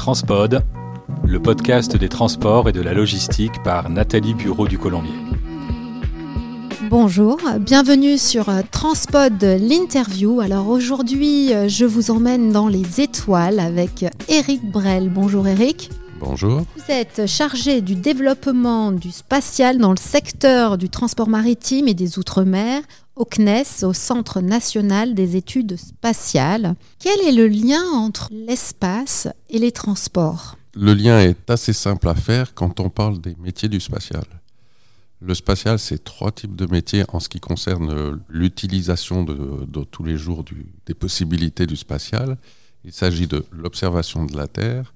Transpod, 0.00 0.62
le 1.26 1.42
podcast 1.42 1.94
des 1.94 2.08
transports 2.08 2.70
et 2.70 2.72
de 2.72 2.80
la 2.80 2.94
logistique 2.94 3.62
par 3.62 3.90
Nathalie 3.90 4.32
Bureau 4.32 4.66
du 4.66 4.78
Colombier. 4.78 5.12
Bonjour, 6.88 7.38
bienvenue 7.58 8.16
sur 8.16 8.48
euh, 8.48 8.62
Transpod 8.70 9.42
l'interview. 9.42 10.40
Alors 10.40 10.68
aujourd'hui, 10.68 11.52
euh, 11.52 11.68
je 11.68 11.84
vous 11.84 12.10
emmène 12.10 12.50
dans 12.50 12.66
les 12.66 13.02
étoiles 13.02 13.60
avec 13.60 14.06
Eric 14.30 14.64
Brel. 14.72 15.10
Bonjour 15.10 15.46
Eric. 15.46 15.90
Bonjour. 16.18 16.62
Vous 16.76 16.92
êtes 16.92 17.26
chargé 17.26 17.82
du 17.82 17.94
développement 17.94 18.92
du 18.92 19.10
spatial 19.10 19.76
dans 19.76 19.90
le 19.90 19.98
secteur 19.98 20.78
du 20.78 20.88
transport 20.88 21.28
maritime 21.28 21.88
et 21.88 21.94
des 21.94 22.18
Outre-mer 22.18 22.80
au 23.20 23.26
CNES, 23.26 23.84
au 23.84 23.92
Centre 23.92 24.40
national 24.40 25.14
des 25.14 25.36
études 25.36 25.76
spatiales. 25.76 26.74
Quel 26.98 27.20
est 27.20 27.32
le 27.32 27.48
lien 27.48 27.82
entre 27.92 28.30
l'espace 28.32 29.28
et 29.50 29.58
les 29.58 29.72
transports? 29.72 30.56
Le 30.74 30.94
lien 30.94 31.20
est 31.20 31.50
assez 31.50 31.74
simple 31.74 32.08
à 32.08 32.14
faire 32.14 32.54
quand 32.54 32.80
on 32.80 32.88
parle 32.88 33.20
des 33.20 33.36
métiers 33.38 33.68
du 33.68 33.78
spatial. 33.78 34.24
Le 35.20 35.34
spatial, 35.34 35.78
c'est 35.78 36.02
trois 36.02 36.32
types 36.32 36.56
de 36.56 36.64
métiers 36.64 37.04
en 37.08 37.20
ce 37.20 37.28
qui 37.28 37.40
concerne 37.40 38.18
l'utilisation 38.30 39.22
de, 39.22 39.84
tous 39.84 40.02
les 40.02 40.16
jours 40.16 40.42
des 40.86 40.94
possibilités 40.94 41.66
du 41.66 41.76
spatial. 41.76 42.38
Il 42.86 42.92
s'agit 42.94 43.26
de 43.26 43.44
l'observation 43.52 44.24
de 44.24 44.34
la 44.34 44.48
Terre, 44.48 44.94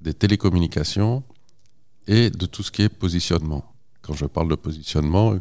des 0.00 0.12
télécommunications 0.12 1.22
et 2.08 2.30
de 2.30 2.46
tout 2.46 2.64
ce 2.64 2.72
qui 2.72 2.82
est 2.82 2.88
positionnement. 2.88 3.64
Quand 4.02 4.14
je 4.14 4.26
parle 4.26 4.48
de 4.48 4.56
positionnement, 4.56 5.38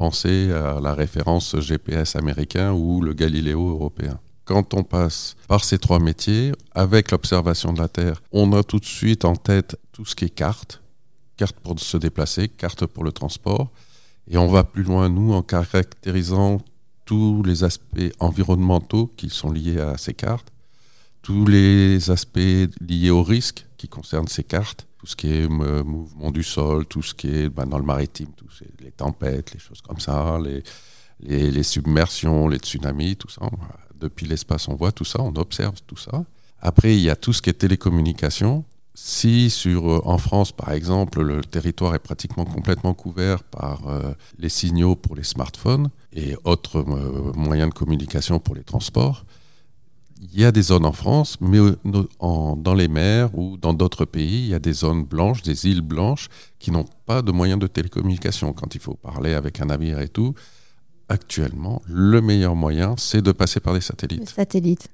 pensez 0.00 0.50
à 0.50 0.80
la 0.80 0.94
référence 0.94 1.60
GPS 1.60 2.16
américain 2.16 2.72
ou 2.72 3.02
le 3.02 3.12
Galileo 3.12 3.68
européen. 3.68 4.18
Quand 4.46 4.72
on 4.72 4.82
passe 4.82 5.36
par 5.46 5.62
ces 5.62 5.78
trois 5.78 5.98
métiers, 5.98 6.52
avec 6.74 7.10
l'observation 7.10 7.74
de 7.74 7.82
la 7.82 7.88
Terre, 7.88 8.22
on 8.32 8.50
a 8.54 8.62
tout 8.62 8.78
de 8.78 8.86
suite 8.86 9.26
en 9.26 9.36
tête 9.36 9.78
tout 9.92 10.06
ce 10.06 10.14
qui 10.14 10.24
est 10.24 10.30
carte, 10.30 10.80
carte 11.36 11.56
pour 11.56 11.78
se 11.78 11.98
déplacer, 11.98 12.48
carte 12.48 12.86
pour 12.86 13.04
le 13.04 13.12
transport, 13.12 13.68
et 14.26 14.38
on 14.38 14.48
va 14.48 14.64
plus 14.64 14.84
loin, 14.84 15.10
nous, 15.10 15.34
en 15.34 15.42
caractérisant 15.42 16.62
tous 17.04 17.42
les 17.42 17.62
aspects 17.62 18.10
environnementaux 18.20 19.12
qui 19.18 19.28
sont 19.28 19.52
liés 19.52 19.80
à 19.80 19.98
ces 19.98 20.14
cartes, 20.14 20.50
tous 21.20 21.44
les 21.44 22.10
aspects 22.10 22.70
liés 22.80 23.10
au 23.10 23.22
risque 23.22 23.66
qui 23.76 23.86
concernent 23.86 24.28
ces 24.28 24.44
cartes, 24.44 24.86
tout 25.00 25.06
ce 25.06 25.16
qui 25.16 25.32
est 25.32 25.48
mouvement 25.48 26.30
du 26.30 26.42
sol, 26.42 26.84
tout 26.84 27.02
ce 27.02 27.14
qui 27.14 27.28
est 27.28 27.48
ben, 27.48 27.64
dans 27.64 27.78
le 27.78 27.84
maritime, 27.84 28.28
tout 28.36 28.44
les 28.80 28.90
tempêtes, 28.90 29.54
les 29.54 29.58
choses 29.58 29.80
comme 29.80 29.98
ça, 29.98 30.38
les, 31.20 31.62
submersions, 31.62 32.48
les 32.48 32.58
tsunamis, 32.58 33.16
tout 33.16 33.30
ça. 33.30 33.48
Depuis 33.98 34.26
l'espace, 34.26 34.68
on 34.68 34.74
voit 34.74 34.92
tout 34.92 35.06
ça, 35.06 35.22
on 35.22 35.34
observe 35.36 35.76
tout 35.86 35.96
ça. 35.96 36.24
Après, 36.60 36.94
il 36.94 37.00
y 37.00 37.08
a 37.08 37.16
tout 37.16 37.32
ce 37.32 37.40
qui 37.40 37.48
est 37.48 37.54
télécommunication. 37.54 38.62
Si 38.92 39.48
sur, 39.48 39.90
euh, 39.90 40.02
en 40.04 40.18
France, 40.18 40.52
par 40.52 40.72
exemple, 40.72 41.22
le 41.22 41.40
territoire 41.42 41.94
est 41.94 42.00
pratiquement 42.00 42.44
complètement 42.44 42.92
couvert 42.92 43.42
par 43.44 43.88
euh, 43.88 44.12
les 44.38 44.50
signaux 44.50 44.96
pour 44.96 45.16
les 45.16 45.22
smartphones 45.22 45.88
et 46.12 46.36
autres 46.44 46.80
euh, 46.80 47.32
moyens 47.34 47.70
de 47.70 47.74
communication 47.74 48.38
pour 48.38 48.54
les 48.54 48.64
transports, 48.64 49.24
il 50.20 50.40
y 50.40 50.44
a 50.44 50.52
des 50.52 50.62
zones 50.62 50.84
en 50.84 50.92
France, 50.92 51.36
mais 51.40 51.58
dans 51.84 52.74
les 52.74 52.88
mers 52.88 53.36
ou 53.36 53.56
dans 53.56 53.72
d'autres 53.72 54.04
pays, 54.04 54.40
il 54.40 54.48
y 54.48 54.54
a 54.54 54.58
des 54.58 54.72
zones 54.72 55.04
blanches, 55.04 55.42
des 55.42 55.66
îles 55.66 55.80
blanches, 55.80 56.28
qui 56.58 56.70
n'ont 56.70 56.84
pas 57.06 57.22
de 57.22 57.32
moyens 57.32 57.58
de 57.58 57.66
télécommunication. 57.66 58.52
Quand 58.52 58.74
il 58.74 58.80
faut 58.80 58.94
parler 58.94 59.34
avec 59.34 59.60
un 59.60 59.66
navire 59.66 59.98
et 60.00 60.08
tout, 60.08 60.34
actuellement, 61.08 61.80
le 61.88 62.20
meilleur 62.20 62.54
moyen, 62.54 62.94
c'est 62.98 63.22
de 63.22 63.32
passer 63.32 63.60
par 63.60 63.74
des 63.74 63.80
satellites. 63.80 64.28
satellites. 64.28 64.88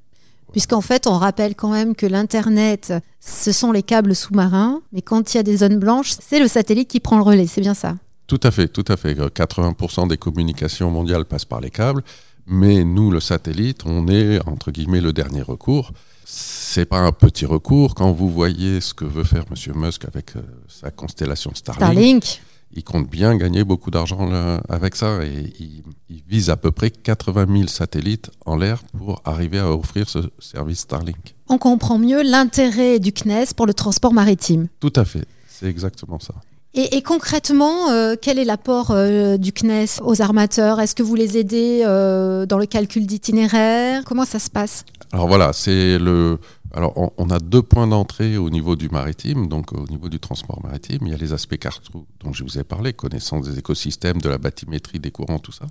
Puisqu'en 0.52 0.80
fait, 0.80 1.06
on 1.08 1.18
rappelle 1.18 1.56
quand 1.56 1.70
même 1.70 1.96
que 1.96 2.06
l'Internet, 2.06 2.94
ce 3.20 3.50
sont 3.50 3.72
les 3.72 3.82
câbles 3.82 4.14
sous-marins, 4.14 4.80
mais 4.92 5.02
quand 5.02 5.34
il 5.34 5.38
y 5.38 5.40
a 5.40 5.42
des 5.42 5.58
zones 5.58 5.78
blanches, 5.78 6.12
c'est 6.20 6.38
le 6.38 6.46
satellite 6.46 6.88
qui 6.88 7.00
prend 7.00 7.16
le 7.16 7.24
relais, 7.24 7.48
c'est 7.48 7.60
bien 7.60 7.74
ça 7.74 7.96
Tout 8.28 8.40
à 8.44 8.52
fait, 8.52 8.68
tout 8.68 8.84
à 8.86 8.96
fait. 8.96 9.14
80% 9.14 10.08
des 10.08 10.16
communications 10.16 10.90
mondiales 10.90 11.24
passent 11.24 11.44
par 11.44 11.60
les 11.60 11.70
câbles. 11.70 12.02
Mais 12.46 12.84
nous, 12.84 13.10
le 13.10 13.20
satellite, 13.20 13.82
on 13.86 14.06
est 14.08 14.40
entre 14.46 14.70
guillemets 14.70 15.00
le 15.00 15.12
dernier 15.12 15.42
recours. 15.42 15.92
C'est 16.24 16.86
pas 16.86 16.98
un 16.98 17.12
petit 17.12 17.46
recours 17.46 17.94
quand 17.94 18.12
vous 18.12 18.28
voyez 18.28 18.80
ce 18.80 18.94
que 18.94 19.04
veut 19.04 19.24
faire 19.24 19.44
M. 19.50 19.72
Musk 19.76 20.04
avec 20.04 20.36
euh, 20.36 20.42
sa 20.68 20.90
constellation 20.90 21.52
Starlink. 21.54 22.24
Starlink. 22.24 22.42
Il 22.74 22.84
compte 22.84 23.08
bien 23.08 23.36
gagner 23.36 23.64
beaucoup 23.64 23.90
d'argent 23.90 24.28
avec 24.68 24.96
ça 24.96 25.24
et 25.24 25.52
il, 25.60 25.82
vise 26.28 26.50
à 26.50 26.56
peu 26.56 26.72
près 26.72 26.90
80 26.90 27.46
000 27.48 27.68
satellites 27.68 28.30
en 28.44 28.56
l'air 28.56 28.82
pour 28.98 29.22
arriver 29.24 29.60
à 29.60 29.70
offrir 29.70 30.08
ce 30.08 30.18
service 30.40 30.80
Starlink. 30.80 31.36
On 31.48 31.58
comprend 31.58 31.98
mieux 31.98 32.22
l'intérêt 32.22 32.98
du 32.98 33.12
CNES 33.12 33.54
pour 33.56 33.66
le 33.66 33.72
transport 33.72 34.12
maritime. 34.12 34.66
Tout 34.80 34.92
à 34.96 35.04
fait, 35.04 35.26
c'est 35.48 35.66
exactement 35.66 36.18
ça. 36.18 36.34
Et, 36.78 37.00
concrètement, 37.00 37.90
euh, 37.90 38.16
quel 38.20 38.38
est 38.38 38.44
l'apport 38.44 38.90
euh, 38.90 39.38
du 39.38 39.50
CNES 39.50 40.02
aux 40.02 40.20
armateurs? 40.20 40.78
Est-ce 40.78 40.94
que 40.94 41.02
vous 41.02 41.14
les 41.14 41.38
aidez 41.38 41.82
euh, 41.86 42.44
dans 42.44 42.58
le 42.58 42.66
calcul 42.66 43.06
d'itinéraire? 43.06 44.04
Comment 44.04 44.26
ça 44.26 44.38
se 44.38 44.50
passe? 44.50 44.84
Alors 45.10 45.26
voilà, 45.26 45.54
c'est 45.54 45.98
le. 45.98 46.38
Alors 46.74 46.92
on, 47.16 47.30
a 47.30 47.38
deux 47.38 47.62
points 47.62 47.86
d'entrée 47.86 48.36
au 48.36 48.50
niveau 48.50 48.76
du 48.76 48.90
maritime, 48.90 49.48
donc 49.48 49.72
au 49.72 49.86
niveau 49.86 50.10
du 50.10 50.20
transport 50.20 50.62
maritime. 50.62 50.98
Il 51.06 51.08
y 51.08 51.14
a 51.14 51.16
les 51.16 51.32
aspects 51.32 51.56
cartes 51.56 51.88
dont 52.22 52.34
je 52.34 52.44
vous 52.44 52.58
ai 52.58 52.64
parlé, 52.64 52.92
connaissance 52.92 53.48
des 53.48 53.58
écosystèmes, 53.58 54.20
de 54.20 54.28
la 54.28 54.36
bathymétrie 54.36 54.98
des 54.98 55.10
courants, 55.10 55.38
tout 55.38 55.52
ça. 55.52 55.64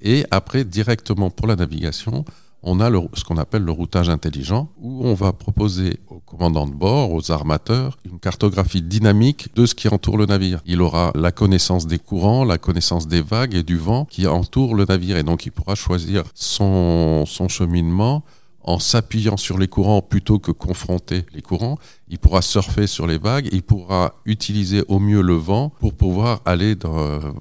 Et 0.00 0.24
après, 0.32 0.64
directement 0.64 1.30
pour 1.30 1.46
la 1.46 1.54
navigation, 1.54 2.24
on 2.62 2.80
a 2.80 2.90
ce 3.14 3.24
qu'on 3.24 3.36
appelle 3.36 3.62
le 3.62 3.72
routage 3.72 4.08
intelligent, 4.08 4.68
où 4.80 5.06
on 5.06 5.14
va 5.14 5.32
proposer 5.32 6.00
aux 6.08 6.18
commandants 6.20 6.66
de 6.66 6.74
bord, 6.74 7.12
aux 7.12 7.30
armateurs, 7.30 7.98
une 8.04 8.18
cartographie 8.18 8.82
dynamique 8.82 9.54
de 9.54 9.64
ce 9.66 9.74
qui 9.74 9.88
entoure 9.88 10.18
le 10.18 10.26
navire. 10.26 10.60
Il 10.66 10.82
aura 10.82 11.12
la 11.14 11.30
connaissance 11.30 11.86
des 11.86 11.98
courants, 11.98 12.44
la 12.44 12.58
connaissance 12.58 13.06
des 13.06 13.22
vagues 13.22 13.54
et 13.54 13.62
du 13.62 13.76
vent 13.76 14.04
qui 14.04 14.26
entourent 14.26 14.74
le 14.74 14.84
navire, 14.84 15.16
et 15.16 15.22
donc 15.22 15.46
il 15.46 15.52
pourra 15.52 15.74
choisir 15.74 16.24
son, 16.34 17.24
son 17.26 17.48
cheminement 17.48 18.24
en 18.68 18.78
s'appuyant 18.78 19.38
sur 19.38 19.56
les 19.56 19.66
courants 19.66 20.02
plutôt 20.02 20.38
que 20.38 20.52
confronter 20.52 21.24
les 21.32 21.40
courants. 21.40 21.78
Il 22.08 22.18
pourra 22.18 22.42
surfer 22.42 22.86
sur 22.86 23.06
les 23.06 23.16
vagues, 23.16 23.48
il 23.50 23.62
pourra 23.62 24.16
utiliser 24.26 24.84
au 24.88 24.98
mieux 24.98 25.22
le 25.22 25.32
vent 25.32 25.72
pour 25.80 25.94
pouvoir 25.94 26.42
aller 26.44 26.76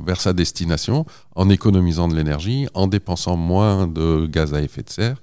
vers 0.05 0.21
sa 0.21 0.31
destination 0.31 1.05
en 1.35 1.49
économisant 1.49 2.07
de 2.07 2.15
l'énergie, 2.15 2.67
en 2.73 2.87
dépensant 2.87 3.35
moins 3.35 3.87
de 3.87 4.25
gaz 4.25 4.53
à 4.53 4.61
effet 4.61 4.83
de 4.83 4.89
serre 4.89 5.17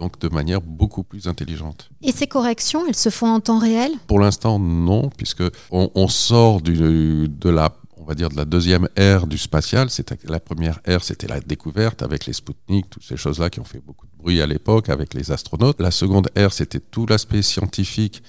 donc 0.00 0.18
de 0.18 0.28
manière 0.30 0.62
beaucoup 0.62 1.02
plus 1.02 1.28
intelligente. 1.28 1.90
Et 2.00 2.10
ces 2.10 2.26
corrections, 2.26 2.86
elles 2.88 2.96
se 2.96 3.10
font 3.10 3.26
en 3.26 3.40
temps 3.40 3.58
réel? 3.58 3.92
Pour 4.06 4.18
l'instant, 4.18 4.58
non, 4.58 5.10
puisque 5.14 5.42
on, 5.70 6.08
sort 6.08 6.62
de 6.62 7.50
la 7.50 7.68
on 8.00 8.04
va 8.04 8.14
dire 8.14 8.30
de 8.30 8.36
la 8.36 8.44
deuxième 8.44 8.88
ère 8.96 9.26
du 9.26 9.38
spatial. 9.38 9.88
La 10.24 10.40
première 10.40 10.80
ère, 10.84 11.04
c'était 11.04 11.26
la 11.26 11.40
découverte 11.40 12.02
avec 12.02 12.26
les 12.26 12.32
Sputnik, 12.32 12.88
toutes 12.88 13.04
ces 13.04 13.16
choses-là 13.16 13.50
qui 13.50 13.60
ont 13.60 13.64
fait 13.64 13.82
beaucoup 13.84 14.06
de 14.06 14.16
bruit 14.16 14.40
à 14.40 14.46
l'époque 14.46 14.88
avec 14.88 15.14
les 15.14 15.30
astronautes. 15.30 15.80
La 15.80 15.90
seconde 15.90 16.28
ère, 16.34 16.52
c'était 16.52 16.80
tout 16.80 17.06
l'aspect 17.06 17.42
scientifique 17.42 18.22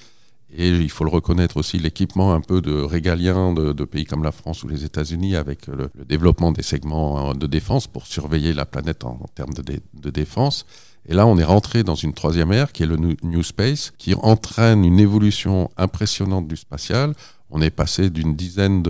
et 0.54 0.68
il 0.68 0.90
faut 0.90 1.06
le 1.06 1.10
reconnaître 1.10 1.56
aussi 1.56 1.80
l'équipement 1.80 2.34
un 2.34 2.42
peu 2.42 2.62
de 2.62 2.74
régalien 2.74 3.54
de, 3.54 3.86
pays 3.86 4.04
comme 4.04 4.24
la 4.24 4.34
France 4.34 4.64
ou 4.64 4.68
les 4.68 4.84
États-Unis 4.84 5.38
avec 5.38 5.68
le, 5.68 5.90
développement 6.06 6.52
des 6.52 6.64
segments 6.64 7.34
de 7.34 7.48
défense 7.48 7.88
pour 7.88 8.06
surveiller 8.06 8.52
la 8.52 8.66
planète 8.66 9.06
en, 9.06 9.18
termes 9.34 9.54
de 9.54 10.10
défense. 10.10 10.66
Et 11.08 11.14
là, 11.14 11.26
on 11.26 11.38
est 11.38 11.44
rentré 11.44 11.84
dans 11.84 11.96
une 11.96 12.14
troisième 12.14 12.52
ère 12.52 12.72
qui 12.72 12.84
est 12.84 12.88
le 12.88 12.98
New 12.98 13.44
Space, 13.44 13.92
qui 13.98 14.14
entraîne 14.14 14.84
une 14.86 15.00
évolution 15.00 15.72
impressionnante 15.78 16.48
du 16.48 16.58
spatial. 16.58 17.16
On 17.52 17.62
est 17.62 17.70
passé 17.70 18.10
d'une 18.10 18.36
dizaine 18.36 18.82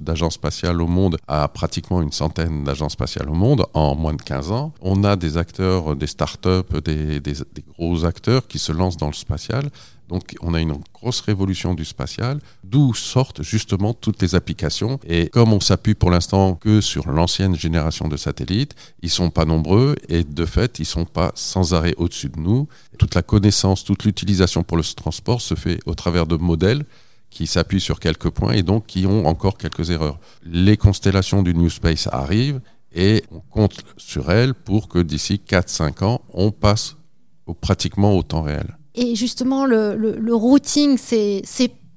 d'agences 0.00 0.34
spatiales 0.34 0.82
au 0.82 0.88
monde 0.88 1.18
à 1.28 1.46
pratiquement 1.48 2.02
une 2.02 2.12
centaine 2.12 2.64
d'agences 2.64 2.92
spatiales 2.92 3.30
au 3.30 3.34
monde 3.34 3.64
en 3.74 3.94
moins 3.94 4.14
de 4.14 4.22
15 4.22 4.50
ans. 4.50 4.72
On 4.80 5.04
a 5.04 5.14
des 5.14 5.36
acteurs, 5.36 5.94
des 5.94 6.08
startups, 6.08 6.80
des, 6.84 7.20
des, 7.20 7.32
des 7.32 7.64
gros 7.76 8.04
acteurs 8.04 8.46
qui 8.48 8.58
se 8.58 8.72
lancent 8.72 8.96
dans 8.96 9.06
le 9.06 9.12
spatial. 9.12 9.70
Donc 10.08 10.34
on 10.40 10.54
a 10.54 10.60
une 10.60 10.74
grosse 10.94 11.20
révolution 11.20 11.74
du 11.74 11.84
spatial, 11.84 12.40
d'où 12.64 12.94
sortent 12.94 13.42
justement 13.42 13.92
toutes 13.92 14.20
les 14.22 14.34
applications. 14.34 14.98
Et 15.06 15.28
comme 15.28 15.52
on 15.52 15.60
s'appuie 15.60 15.94
pour 15.94 16.10
l'instant 16.10 16.54
que 16.54 16.80
sur 16.80 17.08
l'ancienne 17.10 17.54
génération 17.54 18.08
de 18.08 18.16
satellites, 18.16 18.74
ils 19.02 19.10
sont 19.10 19.30
pas 19.30 19.44
nombreux 19.44 19.96
et 20.08 20.24
de 20.24 20.46
fait 20.46 20.78
ils 20.78 20.86
sont 20.86 21.04
pas 21.04 21.30
sans 21.34 21.74
arrêt 21.74 21.94
au-dessus 21.98 22.30
de 22.30 22.40
nous. 22.40 22.68
Toute 22.98 23.14
la 23.14 23.22
connaissance, 23.22 23.84
toute 23.84 24.04
l'utilisation 24.04 24.62
pour 24.62 24.76
le 24.76 24.82
transport 24.82 25.40
se 25.40 25.54
fait 25.54 25.78
au 25.86 25.94
travers 25.94 26.26
de 26.26 26.36
modèles 26.36 26.84
qui 27.30 27.46
s'appuient 27.46 27.80
sur 27.80 28.00
quelques 28.00 28.30
points 28.30 28.52
et 28.52 28.62
donc 28.62 28.86
qui 28.86 29.06
ont 29.06 29.26
encore 29.26 29.58
quelques 29.58 29.90
erreurs. 29.90 30.18
Les 30.44 30.76
constellations 30.76 31.42
du 31.42 31.54
New 31.54 31.70
Space 31.70 32.08
arrivent 32.10 32.60
et 32.94 33.24
on 33.30 33.40
compte 33.40 33.76
sur 33.96 34.30
elles 34.30 34.54
pour 34.54 34.88
que 34.88 34.98
d'ici 34.98 35.40
4-5 35.46 36.04
ans, 36.04 36.20
on 36.32 36.50
passe 36.50 36.96
pratiquement 37.60 38.16
au 38.16 38.22
temps 38.22 38.42
réel. 38.42 38.76
Et 38.94 39.14
justement, 39.14 39.66
le, 39.66 40.34
routing, 40.34 40.98
c'est 40.98 41.42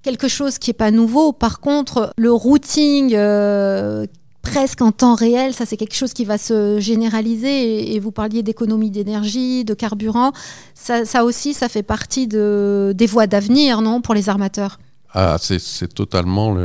quelque 0.04 0.28
chose 0.28 0.60
qui 0.60 0.70
n'est 0.70 0.76
pas 0.76 0.92
nouveau. 0.92 1.34
Par 1.34 1.60
contre, 1.60 2.14
le 2.18 2.32
routing 2.32 3.14
euh, 3.16 4.06
presque 4.42 4.82
en 4.82 4.92
temps 4.92 5.16
réel. 5.16 5.54
Ça, 5.54 5.66
c'est 5.66 5.78
quelque 5.78 5.96
chose 5.96 6.14
qui 6.14 6.26
va 6.26 6.38
se 6.38 6.80
généraliser. 6.80 7.94
Et, 7.96 8.00
vous 8.00 8.12
parliez 8.12 8.44
d'économie 8.44 8.92
d'énergie, 8.92 9.64
de 9.64 9.74
carburant. 9.74 10.32
Ça, 10.74 11.24
aussi, 11.24 11.54
ça 11.54 11.70
fait 11.70 11.84
partie 11.84 12.28
de, 12.28 12.94
des 12.96 13.06
voies 13.06 13.28
d'avenir, 13.28 13.82
non, 13.82 14.02
pour 14.02 14.14
les 14.14 14.30
armateurs? 14.30 14.80
Ah, 15.14 15.38
c'est 15.40 15.94
totalement 15.94 16.56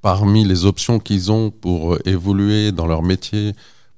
parmi 0.00 0.44
les 0.44 0.64
options 0.64 0.98
qu'ils 0.98 1.32
ont 1.32 1.50
pour 1.50 1.98
évoluer 2.06 2.72
dans 2.72 2.86
leur 2.86 3.02
métier, 3.02 3.52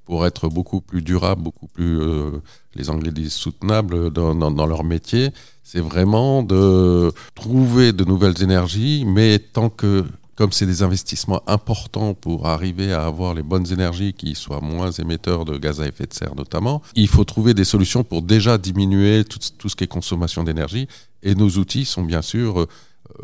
pour 0.05 0.25
être 0.25 0.47
beaucoup 0.47 0.81
plus 0.81 1.01
durable, 1.01 1.43
beaucoup 1.43 1.67
plus, 1.67 1.99
euh, 1.99 2.41
les 2.75 2.89
Anglais 2.89 3.11
disent 3.11 3.33
soutenable 3.33 4.09
dans, 4.09 4.33
dans 4.33 4.65
leur 4.65 4.83
métier. 4.83 5.31
C'est 5.63 5.81
vraiment 5.81 6.43
de 6.43 7.11
trouver 7.35 7.91
de 7.91 8.05
nouvelles 8.05 8.41
énergies, 8.41 9.03
mais 9.05 9.37
tant 9.37 9.69
que 9.69 10.05
comme 10.37 10.51
c'est 10.51 10.67
des 10.67 10.83
investissements 10.83 11.41
importants 11.47 12.13
pour 12.13 12.47
arriver 12.47 12.93
à 12.93 13.05
avoir 13.05 13.33
les 13.33 13.41
bonnes 13.41 13.69
énergies 13.73 14.13
qui 14.13 14.35
soient 14.35 14.61
moins 14.61 14.91
émetteurs 14.91 15.45
de 15.45 15.57
gaz 15.57 15.81
à 15.81 15.87
effet 15.87 16.05
de 16.05 16.13
serre 16.13 16.35
notamment, 16.35 16.83
il 16.93 17.07
faut 17.07 17.23
trouver 17.23 17.55
des 17.55 17.63
solutions 17.63 18.03
pour 18.03 18.21
déjà 18.21 18.59
diminuer 18.59 19.25
tout, 19.25 19.39
ce 19.67 19.75
qui 19.75 19.83
est 19.83 19.87
consommation 19.87 20.43
d'énergie. 20.43 20.87
Et 21.23 21.33
nos 21.33 21.49
outils 21.49 21.85
sont 21.85 22.03
bien 22.03 22.21
sûr 22.21 22.61
euh, 22.61 22.67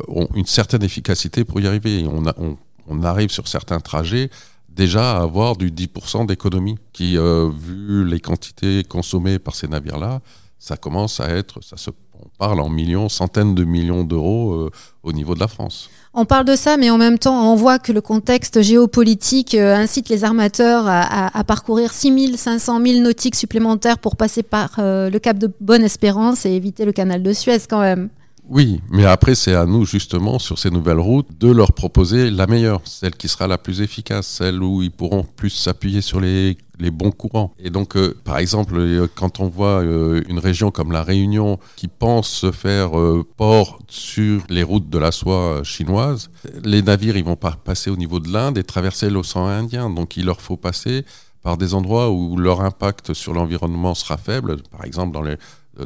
ont 0.08 0.28
une 0.34 0.46
certaine 0.46 0.82
efficacité 0.82 1.44
pour 1.44 1.60
y 1.60 1.66
arriver. 1.66 2.06
On, 2.06 2.56
on, 2.88 3.02
arrive 3.02 3.30
sur 3.30 3.48
certains 3.48 3.80
trajets 3.80 4.30
déjà 4.68 5.18
à 5.18 5.22
avoir 5.22 5.56
du 5.56 5.70
10% 5.70 6.26
d'économie 6.26 6.76
qui, 6.92 7.16
euh, 7.16 7.48
vu 7.50 8.04
les 8.04 8.20
quantités 8.20 8.82
consommées 8.84 9.38
par 9.38 9.54
ces 9.54 9.68
navires-là, 9.68 10.20
ça 10.58 10.76
commence 10.76 11.20
à 11.20 11.28
être, 11.28 11.62
ça 11.62 11.76
se, 11.76 11.90
on 12.18 12.28
parle 12.38 12.60
en 12.60 12.68
millions, 12.68 13.08
centaines 13.08 13.54
de 13.54 13.64
millions 13.64 14.04
d'euros 14.04 14.54
euh, 14.54 14.70
au 15.02 15.12
niveau 15.12 15.34
de 15.34 15.40
la 15.40 15.48
France. 15.48 15.90
On 16.14 16.24
parle 16.24 16.44
de 16.44 16.54
ça, 16.54 16.76
mais 16.76 16.90
en 16.90 16.96
même 16.96 17.18
temps, 17.18 17.52
on 17.52 17.56
voit 17.56 17.78
que 17.78 17.92
le 17.92 18.00
contexte 18.00 18.62
géopolitique 18.62 19.54
euh, 19.54 19.74
incite 19.74 20.08
les 20.08 20.22
armateurs 20.24 20.84
à, 20.86 21.44
parcourir 21.44 21.92
6500 21.92 22.78
milles 22.78 23.02
nautiques 23.02 23.34
supplémentaires 23.34 23.98
pour 23.98 24.16
passer 24.16 24.42
par 24.42 24.76
euh, 24.78 25.10
le 25.10 25.18
cap 25.18 25.38
de 25.38 25.50
Bonne-Espérance 25.60 26.46
et 26.46 26.50
éviter 26.50 26.84
le 26.84 26.92
canal 26.92 27.22
de 27.22 27.32
Suez 27.32 27.58
quand 27.68 27.80
même. 27.80 28.10
Oui, 28.46 28.82
mais 28.90 29.06
après, 29.06 29.34
c'est 29.34 29.54
à 29.54 29.64
nous, 29.64 29.86
justement, 29.86 30.38
sur 30.38 30.58
ces 30.58 30.70
nouvelles 30.70 30.98
routes, 30.98 31.28
de 31.40 31.50
leur 31.50 31.72
proposer 31.72 32.30
la 32.30 32.46
meilleure, 32.46 32.82
celle 32.84 33.14
qui 33.14 33.26
sera 33.26 33.46
la 33.46 33.56
plus 33.56 33.80
efficace, 33.80 34.26
celle 34.26 34.62
où 34.62 34.82
ils 34.82 34.90
pourront 34.90 35.24
plus 35.24 35.48
s'appuyer 35.48 36.02
sur 36.02 36.20
les, 36.20 36.58
bons 36.92 37.10
courants. 37.10 37.54
Et 37.58 37.70
donc, 37.70 37.96
euh, 37.96 38.14
par 38.24 38.36
exemple, 38.36 38.74
euh, 38.76 39.06
quand 39.14 39.40
on 39.40 39.48
voit 39.48 39.82
euh, 39.82 40.22
une 40.28 40.38
région 40.38 40.70
comme 40.70 40.92
la 40.92 41.02
Réunion 41.02 41.58
qui 41.76 41.88
pense 41.88 42.28
se 42.28 42.52
faire 42.52 42.90
port 43.38 43.78
sur 43.88 44.42
les 44.50 44.62
routes 44.62 44.90
de 44.90 44.98
la 44.98 45.10
soie 45.10 45.62
chinoise, 45.64 46.28
les 46.64 46.82
navires, 46.82 47.16
ils 47.16 47.24
vont 47.24 47.36
pas 47.36 47.52
passer 47.52 47.88
au 47.88 47.96
niveau 47.96 48.20
de 48.20 48.30
l'Inde 48.30 48.58
et 48.58 48.64
traverser 48.64 49.08
l'océan 49.08 49.46
Indien. 49.46 49.88
Donc, 49.88 50.18
il 50.18 50.26
leur 50.26 50.42
faut 50.42 50.58
passer 50.58 51.06
par 51.42 51.56
des 51.56 51.74
endroits 51.74 52.10
où 52.10 52.36
leur 52.36 52.60
impact 52.60 53.14
sur 53.14 53.32
l'environnement 53.32 53.94
sera 53.94 54.16
faible, 54.16 54.56
par 54.70 54.84
exemple 54.84 55.12
dans 55.12 55.22
les 55.22 55.36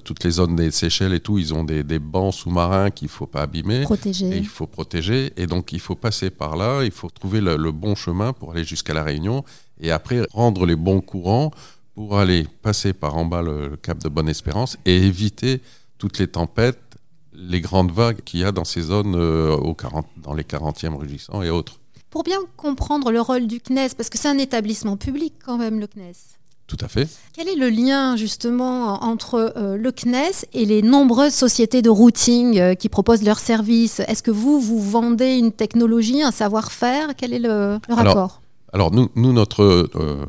toutes 0.04 0.24
les 0.24 0.32
zones 0.32 0.56
des 0.56 0.70
Seychelles 0.70 1.14
et 1.14 1.20
tout, 1.20 1.38
ils 1.38 1.54
ont 1.54 1.64
des, 1.64 1.98
bancs 1.98 2.34
sous-marins 2.34 2.90
qu'il 2.90 3.06
ne 3.06 3.10
faut 3.10 3.26
pas 3.26 3.42
abîmer. 3.42 3.82
Protéger. 3.82 4.36
il 4.36 4.46
faut 4.46 4.66
protéger. 4.66 5.32
Et 5.36 5.46
donc, 5.46 5.72
il 5.72 5.80
faut 5.80 5.94
passer 5.94 6.30
par 6.30 6.56
là, 6.56 6.82
il 6.84 6.90
faut 6.90 7.08
trouver 7.08 7.40
le, 7.40 7.72
bon 7.72 7.94
chemin 7.94 8.32
pour 8.32 8.52
aller 8.52 8.64
jusqu'à 8.64 8.94
La 8.94 9.02
Réunion 9.02 9.44
et 9.80 9.90
après 9.90 10.22
rendre 10.32 10.66
les 10.66 10.76
bons 10.76 11.00
courants 11.00 11.52
pour 11.94 12.18
aller 12.18 12.46
passer 12.62 12.92
par 12.92 13.16
en 13.16 13.24
bas 13.24 13.42
le, 13.42 13.76
cap 13.76 13.98
de 13.98 14.08
Bonne-Espérance 14.08 14.76
et 14.84 14.96
éviter 14.96 15.60
toutes 15.98 16.18
les 16.18 16.28
tempêtes, 16.28 16.78
les 17.32 17.60
grandes 17.60 17.92
vagues 17.92 18.20
qu'il 18.24 18.40
y 18.40 18.44
a 18.44 18.52
dans 18.52 18.64
ces 18.64 18.82
zones 18.82 19.14
euh, 19.16 19.54
au 19.56 19.74
40, 19.74 20.06
dans 20.16 20.34
les 20.34 20.44
40e 20.44 20.94
rugissants 20.94 21.42
et 21.42 21.50
autres. 21.50 21.80
Pour 22.10 22.24
bien 22.24 22.38
comprendre 22.56 23.10
le 23.10 23.20
rôle 23.20 23.46
du 23.46 23.60
CNES, 23.60 23.90
parce 23.96 24.08
que 24.08 24.18
c'est 24.18 24.28
un 24.28 24.38
établissement 24.38 24.96
public 24.96 25.34
quand 25.44 25.58
même, 25.58 25.78
le 25.78 25.86
CNES. 25.86 26.37
Tout 26.68 26.76
à 26.82 26.88
fait. 26.88 27.08
Quel 27.32 27.48
est 27.48 27.56
le 27.56 27.70
lien 27.70 28.14
justement 28.16 29.02
entre 29.02 29.54
euh, 29.56 29.78
le 29.78 29.90
CNES 29.90 30.46
et 30.52 30.66
les 30.66 30.82
nombreuses 30.82 31.32
sociétés 31.32 31.80
de 31.80 31.88
routing 31.88 32.58
euh, 32.58 32.74
qui 32.74 32.90
proposent 32.90 33.22
leurs 33.22 33.38
services? 33.38 34.00
Est-ce 34.00 34.22
que 34.22 34.30
vous, 34.30 34.60
vous 34.60 34.78
vendez 34.78 35.38
une 35.38 35.50
technologie, 35.50 36.22
un 36.22 36.30
savoir-faire? 36.30 37.16
Quel 37.16 37.32
est 37.32 37.38
le, 37.38 37.78
rapport? 37.88 38.42
Alors, 38.74 38.92
nous, 38.92 39.08
nous 39.16 39.32
notre, 39.32 39.62
euh, 39.62 40.26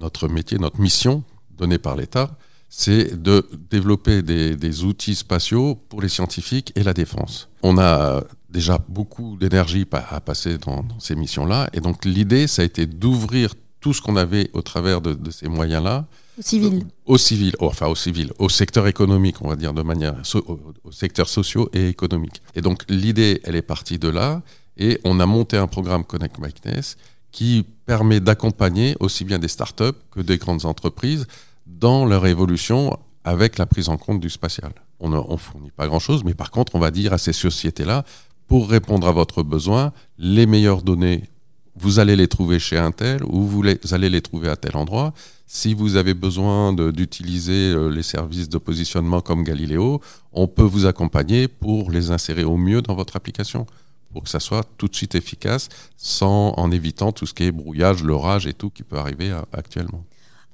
notre 0.00 0.28
métier, 0.28 0.56
notre 0.56 0.80
mission 0.80 1.24
donnée 1.58 1.78
par 1.78 1.94
l'État, 1.94 2.30
c'est 2.70 3.22
de 3.22 3.46
développer 3.70 4.22
des, 4.22 4.84
outils 4.84 5.14
spatiaux 5.14 5.78
pour 5.90 6.00
les 6.00 6.08
scientifiques 6.08 6.72
et 6.74 6.82
la 6.82 6.94
défense. 6.94 7.50
On 7.62 7.76
a 7.76 8.24
déjà 8.48 8.78
beaucoup 8.88 9.36
d'énergie 9.36 9.86
à 9.92 10.20
passer 10.22 10.56
dans 10.56 10.82
ces 10.98 11.14
missions-là, 11.14 11.68
et 11.74 11.80
donc 11.80 12.06
l'idée, 12.06 12.46
ça 12.46 12.62
a 12.62 12.64
été 12.64 12.86
d'ouvrir 12.86 13.54
tout 13.82 13.92
ce 13.92 14.00
qu'on 14.00 14.16
avait 14.16 14.48
au 14.54 14.62
travers 14.62 15.02
de, 15.02 15.30
ces 15.30 15.48
moyens-là. 15.48 16.06
Au 16.38 16.42
civil. 16.42 16.86
Au 17.04 17.18
civil, 17.18 17.54
oh, 17.58 17.66
enfin 17.66 17.88
au 17.88 17.96
civil, 17.96 18.32
au 18.38 18.48
secteur 18.48 18.86
économique, 18.86 19.42
on 19.42 19.48
va 19.48 19.56
dire 19.56 19.74
de 19.74 19.82
manière, 19.82 20.14
au, 20.34 20.92
secteur 20.92 21.28
socio 21.28 21.68
et 21.74 21.88
économique. 21.88 22.40
Et 22.54 22.62
donc 22.62 22.84
l'idée, 22.88 23.40
elle 23.44 23.56
est 23.56 23.68
partie 23.74 23.98
de 23.98 24.08
là, 24.08 24.40
et 24.78 25.00
on 25.04 25.20
a 25.20 25.26
monté 25.26 25.58
un 25.58 25.66
programme 25.66 26.04
Connect 26.04 26.38
Makeness 26.38 26.96
qui 27.32 27.66
permet 27.84 28.20
d'accompagner 28.20 28.96
aussi 29.00 29.24
bien 29.24 29.38
des 29.38 29.48
startups 29.48 29.98
que 30.10 30.20
des 30.20 30.38
grandes 30.38 30.64
entreprises 30.64 31.26
dans 31.66 32.06
leur 32.06 32.24
évolution 32.26 32.96
avec 33.24 33.58
la 33.58 33.66
prise 33.66 33.88
en 33.88 33.96
compte 33.96 34.20
du 34.20 34.30
spatial. 34.30 34.72
On 35.00 35.08
ne 35.10 35.36
fournit 35.36 35.70
pas 35.70 35.86
grand-chose, 35.88 36.22
mais 36.24 36.34
par 36.34 36.50
contre, 36.50 36.76
on 36.76 36.78
va 36.78 36.90
dire 36.90 37.12
à 37.12 37.18
ces 37.18 37.32
sociétés-là, 37.32 38.04
pour 38.46 38.68
répondre 38.68 39.08
à 39.08 39.12
votre 39.12 39.42
besoin, 39.42 39.92
les 40.18 40.46
meilleures 40.46 40.82
données 40.82 41.24
vous 41.74 41.98
allez 41.98 42.16
les 42.16 42.28
trouver 42.28 42.58
chez 42.58 42.76
un 42.76 42.92
tel 42.92 43.24
ou 43.24 43.42
vous, 43.42 43.62
allez 43.92 44.10
les 44.10 44.20
trouver 44.20 44.48
à 44.48 44.56
tel 44.56 44.76
endroit. 44.76 45.12
Si 45.46 45.74
vous 45.74 45.96
avez 45.96 46.14
besoin 46.14 46.72
d'utiliser 46.72 47.72
euh, 47.72 47.88
les 47.88 48.02
services 48.02 48.48
de 48.48 48.58
positionnement 48.58 49.20
comme 49.20 49.42
Galileo, 49.42 50.00
on 50.32 50.46
peut 50.46 50.62
vous 50.62 50.86
accompagner 50.86 51.48
pour 51.48 51.90
les 51.90 52.10
insérer 52.10 52.44
au 52.44 52.56
mieux 52.56 52.82
dans 52.82 52.94
votre 52.94 53.16
application, 53.16 53.66
pour 54.12 54.22
que 54.22 54.28
ça 54.28 54.40
soit 54.40 54.64
tout 54.76 54.88
de 54.88 54.94
suite 54.94 55.14
efficace, 55.14 55.68
sans 55.96 56.52
en 56.56 56.70
évitant 56.70 57.12
tout 57.12 57.26
ce 57.26 57.34
qui 57.34 57.44
est 57.44 57.52
brouillage, 57.52 58.02
l'orage 58.02 58.46
et 58.46 58.54
tout 58.54 58.70
qui 58.70 58.82
peut 58.82 58.96
arriver 58.96 59.30
euh, 59.30 59.40
actuellement. 59.52 60.04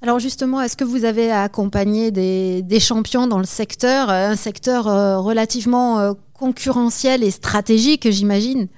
Alors 0.03 0.21
justement, 0.21 0.61
est-ce 0.61 0.77
que 0.77 0.85
vous 0.85 1.05
avez 1.05 1.33
accompagné 1.33 2.13
des, 2.13 2.81
champions 2.81 3.27
dans 3.27 3.39
le 3.39 3.45
secteur, 3.45 4.11
euh, 4.11 4.31
un 4.31 4.37
secteur 4.37 4.85
relativement 5.25 6.15
concurrentiel 6.33 7.25
et 7.25 7.33
stratégique, 7.33 8.09
j'imagine? 8.09 8.69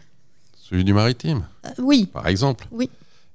Celui 0.70 0.84
du 0.84 0.94
maritime. 0.94 1.44
Euh, 1.66 1.70
oui. 1.78 2.08
Par 2.12 2.28
exemple. 2.28 2.66
Oui. 2.70 2.88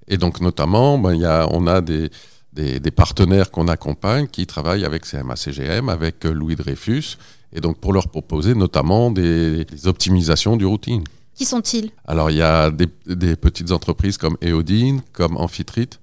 Et 0.07 0.17
donc, 0.17 0.39
notamment, 0.39 0.97
ben, 0.97 1.13
y 1.13 1.25
a, 1.25 1.47
on 1.51 1.67
a 1.67 1.81
des, 1.81 2.09
des, 2.53 2.91
partenaires 2.91 3.51
qu'on 3.51 3.67
accompagne 3.67 4.27
qui 4.27 4.47
travaillent 4.47 4.85
avec 4.85 5.05
CMA-CGM, 5.05 5.89
avec 5.89 6.25
euh, 6.25 6.31
Louis 6.31 6.55
Dreyfus, 6.55 7.17
et 7.51 7.59
donc 7.59 7.79
pour 7.79 7.91
leur 7.91 8.07
proposer 8.07 8.55
notamment 8.55 9.11
des, 9.11 9.65
optimisations 9.85 10.55
du 10.55 10.65
routing. 10.65 11.03
Qui 11.33 11.45
sont-ils? 11.45 11.91
Alors, 12.07 12.31
il 12.31 12.37
y 12.37 12.41
a 12.41 12.71
des, 12.71 12.87
des, 13.05 13.35
petites 13.35 13.71
entreprises 13.71 14.17
comme 14.17 14.37
Eodine, 14.41 15.01
comme 15.11 15.35
Amphitrite. 15.35 15.99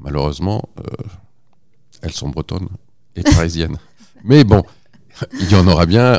Malheureusement, 0.00 0.68
euh, 0.78 1.04
elles 2.00 2.12
sont 2.12 2.30
bretonnes 2.30 2.68
et 3.14 3.22
parisiennes. 3.36 3.76
Mais 4.22 4.44
bon, 4.44 4.62
il 5.38 5.50
y 5.50 5.54
en 5.54 5.66
aura 5.66 5.84
bien. 5.84 6.18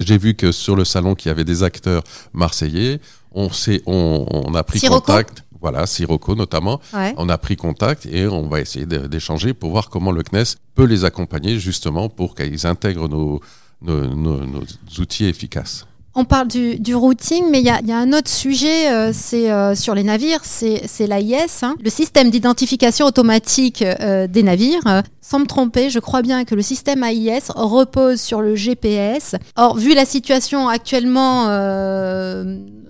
J'ai 0.00 0.18
vu 0.18 0.34
que 0.34 0.52
sur 0.52 0.76
le 0.76 0.84
salon, 0.84 1.14
qu'il 1.14 1.28
y 1.28 1.32
avait 1.32 1.44
des 1.44 1.62
acteurs 1.62 2.02
marseillais. 2.32 3.00
On, 3.36 3.48
on, 3.86 4.26
on 4.32 4.54
a 4.54 4.62
pris 4.64 4.80
contact. 4.80 5.42
Voilà, 5.60 5.86
Sirocco 5.86 6.34
notamment. 6.34 6.80
On 7.16 7.28
a 7.28 7.38
pris 7.38 7.56
contact 7.56 8.06
et 8.06 8.26
on 8.26 8.48
va 8.48 8.60
essayer 8.60 8.86
d'échanger 8.86 9.54
pour 9.54 9.70
voir 9.70 9.88
comment 9.90 10.12
le 10.12 10.22
CNES 10.22 10.56
peut 10.74 10.84
les 10.84 11.04
accompagner 11.04 11.58
justement 11.58 12.08
pour 12.08 12.34
qu'ils 12.34 12.66
intègrent 12.66 13.08
nos, 13.08 13.40
nos 13.82 14.62
outils 14.98 15.26
efficaces. 15.26 15.86
On 16.18 16.24
parle 16.24 16.48
du, 16.48 16.94
routing, 16.94 17.44
mais 17.50 17.60
il 17.60 17.66
y, 17.66 17.92
a, 17.92 17.98
un 17.98 18.12
autre 18.14 18.30
sujet, 18.30 18.90
euh, 18.90 19.10
c'est 19.12 19.52
euh, 19.52 19.74
sur 19.74 19.94
les 19.94 20.02
navires, 20.02 20.40
c'est 20.44 21.06
l'AIS, 21.06 21.62
hein. 21.62 21.76
le 21.84 21.90
système 21.90 22.30
d'identification 22.30 23.04
automatique 23.04 23.82
euh, 23.82 24.26
des 24.26 24.42
navires. 24.42 25.02
sans 25.20 25.40
me 25.40 25.44
tromper, 25.44 25.90
je 25.90 25.98
crois 25.98 26.22
bien 26.22 26.46
que 26.46 26.54
le 26.54 26.62
système 26.62 27.04
AIS 27.04 27.50
repose 27.54 28.18
sur 28.18 28.40
le 28.40 28.54
GPS. 28.54 29.34
Or, 29.56 29.76
vu 29.76 29.92
la 29.92 30.06
situation 30.06 30.70
actuellement 30.70 31.48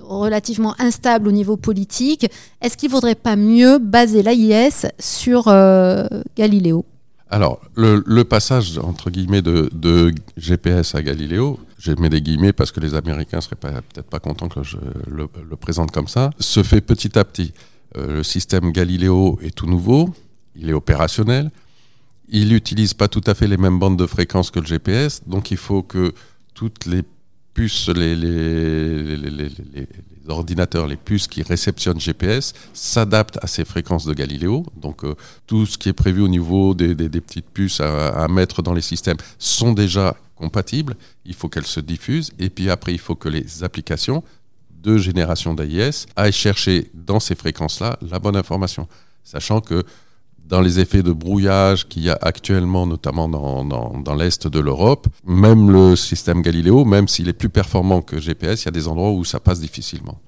relativement 0.02 0.76
instable 0.78 1.26
au 1.26 1.32
niveau 1.32 1.56
politique, 1.56 2.30
est-ce 2.62 2.76
qu'il 2.76 2.90
ne 2.90 2.94
vaudrait 2.94 3.16
pas 3.16 3.34
mieux 3.34 3.78
baser 3.78 4.22
l'AIS 4.22 4.86
sur 5.00 5.46
Galileo? 6.36 6.84
Alors, 7.28 7.60
le, 7.74 8.22
passage, 8.22 8.78
entre 8.78 9.10
guillemets, 9.10 9.42
de, 9.42 10.14
GPS 10.36 10.94
à 10.94 11.02
Galileo, 11.02 11.58
j'ai 11.78 11.96
mis 11.96 12.08
des 12.08 12.22
guillemets 12.22 12.52
parce 12.52 12.70
que 12.70 12.80
les 12.80 12.94
Américains 12.94 13.40
seraient 13.40 13.56
peut-être 13.56 14.08
pas 14.08 14.20
contents 14.20 14.48
que 14.48 14.62
je 14.62 14.76
le, 15.08 15.26
présente 15.56 15.90
comme 15.90 16.08
ça, 16.08 16.30
se 16.38 16.62
fait 16.62 16.80
petit 16.80 17.18
à 17.18 17.24
petit. 17.24 17.52
Euh, 17.96 18.18
le 18.18 18.22
système 18.22 18.72
Galileo 18.72 19.38
est 19.42 19.54
tout 19.54 19.66
nouveau, 19.66 20.14
il 20.54 20.70
est 20.70 20.72
opérationnel, 20.72 21.50
il 22.28 22.48
n'utilise 22.48 22.94
pas 22.94 23.08
tout 23.08 23.22
à 23.26 23.34
fait 23.34 23.46
les 23.46 23.56
mêmes 23.56 23.78
bandes 23.78 23.98
de 23.98 24.06
fréquences 24.06 24.50
que 24.50 24.60
le 24.60 24.66
GPS, 24.66 25.22
donc 25.26 25.50
il 25.50 25.56
faut 25.56 25.82
que 25.82 26.12
toutes 26.54 26.86
les 26.86 27.02
puces, 27.56 27.88
les, 27.88 28.14
les, 28.14 29.16
les, 29.16 29.88
ordinateurs, 30.28 30.86
les 30.86 30.96
puces 30.96 31.26
qui 31.26 31.42
réceptionnent 31.42 31.98
GPS 31.98 32.52
s'adaptent 32.74 33.38
à 33.42 33.46
ces 33.46 33.64
fréquences 33.64 34.04
de 34.04 34.12
Galileo. 34.12 34.66
Donc 34.76 35.04
euh, 35.04 35.14
tout 35.46 35.64
ce 35.64 35.78
qui 35.78 35.88
est 35.88 35.94
prévu 35.94 36.20
au 36.20 36.28
niveau 36.28 36.74
des, 36.74 36.94
des, 36.94 37.08
des 37.08 37.22
petites 37.22 37.48
puces 37.48 37.80
à, 37.80 38.08
à, 38.08 38.28
mettre 38.28 38.60
dans 38.60 38.74
les 38.74 38.82
systèmes 38.82 39.16
sont 39.38 39.72
déjà 39.72 40.16
compatibles. 40.34 40.96
Il 41.24 41.32
faut 41.32 41.48
qu'elles 41.48 41.72
se 41.78 41.80
diffusent. 41.80 42.30
Et 42.38 42.50
puis 42.50 42.68
après, 42.68 42.92
il 42.92 42.98
faut 42.98 43.14
que 43.14 43.30
les 43.30 43.64
applications 43.64 44.22
de 44.82 44.98
génération 44.98 45.54
d'AIS 45.54 46.04
aillent 46.14 46.32
chercher 46.32 46.90
dans 46.92 47.20
ces 47.20 47.36
fréquences-là 47.36 47.98
la 48.02 48.18
bonne 48.18 48.36
information. 48.36 48.86
Sachant 49.24 49.62
que 49.62 49.82
dans 50.48 50.60
les 50.60 50.78
effets 50.78 51.02
de 51.02 51.12
brouillage 51.12 51.88
qu'il 51.88 52.04
y 52.04 52.10
a 52.10 52.18
actuellement, 52.22 52.86
notamment 52.86 53.28
dans, 53.28 53.64
dans, 53.64 53.98
dans 53.98 54.14
l'Est 54.14 54.46
de 54.46 54.60
l'Europe, 54.60 55.08
même 55.26 55.70
le 55.70 55.96
système 55.96 56.42
Galileo, 56.42 56.84
même 56.84 57.08
s'il 57.08 57.28
est 57.28 57.32
plus 57.32 57.48
performant 57.48 58.02
que 58.02 58.20
GPS, 58.20 58.62
il 58.62 58.66
y 58.66 58.68
a 58.68 58.72
des 58.72 58.88
endroits 58.88 59.12
où 59.12 59.24
ça 59.24 59.40
passe 59.40 59.60
difficilement. 59.60 60.20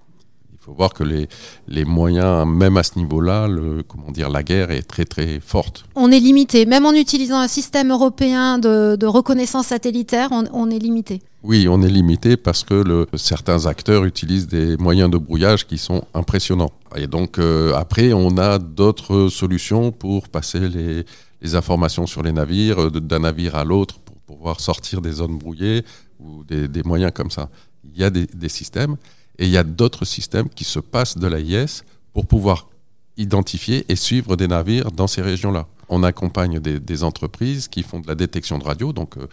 Il 0.69 0.73
faut 0.73 0.77
voir 0.77 0.93
que 0.93 1.03
les, 1.03 1.29
les 1.67 1.87
moyens, 1.87 2.47
même 2.47 2.77
à 2.77 2.83
ce 2.83 2.99
niveau-là, 2.99 3.49
le, 3.49 3.83
comment 3.83 4.11
dire, 4.11 4.29
la 4.29 4.43
guerre 4.43 4.71
est 4.71 4.83
très 4.83 5.07
très 5.07 5.41
forte. 5.41 5.87
On 5.95 6.13
est 6.13 6.21
limité, 6.21 6.67
même 6.67 6.85
en 6.85 6.93
utilisant 6.93 7.39
un 7.41 7.49
système 7.49 7.91
européen 7.91 8.59
de, 8.59 8.95
de 8.97 9.07
reconnaissance 9.07 9.69
satellitaire, 9.69 10.29
on, 10.31 10.45
on, 10.53 10.71
est 10.71 10.79
limité. 10.79 11.23
Oui, 11.43 11.69
on 11.71 11.81
est 11.81 11.89
limité 11.89 12.37
parce 12.37 12.65
que 12.65 12.75
le, 12.75 13.07
certains 13.15 13.65
acteurs 13.65 14.05
utilisent 14.05 14.47
des 14.47 14.77
moyens 14.77 15.11
de 15.11 15.17
brouillage 15.17 15.67
qui 15.67 15.79
sont 15.79 16.05
impressionnants. 16.13 16.73
Et 16.97 17.07
donc 17.07 17.39
euh, 17.39 17.73
après, 17.75 18.13
on 18.13 18.37
a 18.37 18.59
d'autres 18.59 19.31
solutions 19.31 19.91
pour 19.91 20.29
passer 20.29 20.69
les, 20.69 21.07
les, 21.41 21.55
informations 21.55 22.07
sur 22.07 22.23
les 22.23 22.33
navires, 22.33 22.91
d'un 22.91 23.21
navire 23.21 23.55
à 23.55 23.65
l'autre, 23.65 24.01
pour 24.01 24.17
pouvoir 24.17 24.61
sortir 24.61 25.01
des 25.01 25.13
zones 25.13 25.39
brouillées 25.39 25.83
ou 26.21 26.45
des, 26.45 26.69
des 26.69 26.83
moyens 26.83 27.13
comme 27.15 27.31
ça. 27.31 27.49
Il 27.91 27.99
y 27.99 28.05
a 28.05 28.11
des, 28.11 28.27
des 28.27 28.51
systèmes. 28.51 28.97
Et 29.38 29.47
il 29.47 29.50
y 29.50 29.57
a 29.57 29.64
d'autres 29.64 30.04
systèmes 30.04 30.49
qui 30.49 30.64
se 30.64 30.80
passent 30.80 31.16
de 31.16 31.26
l'AIS 31.26 31.85
pour 32.12 32.26
pouvoir 32.26 32.68
identifier 33.16 33.85
et 33.88 33.97
suivre 33.97 34.37
des 34.37 34.49
navires 34.49 34.90
dans 34.90 35.07
ces 35.07 35.23
régions-là. 35.23 35.66
On 35.88 36.02
accompagne 36.02 36.61
des, 36.61 37.02
entreprises 37.02 37.68
qui 37.68 37.83
font 37.83 38.00
de 38.00 38.07
la 38.07 38.14
détection 38.14 38.59
de 38.59 38.64
radio, 38.64 38.92
donc 38.92 39.16
euh, 39.16 39.26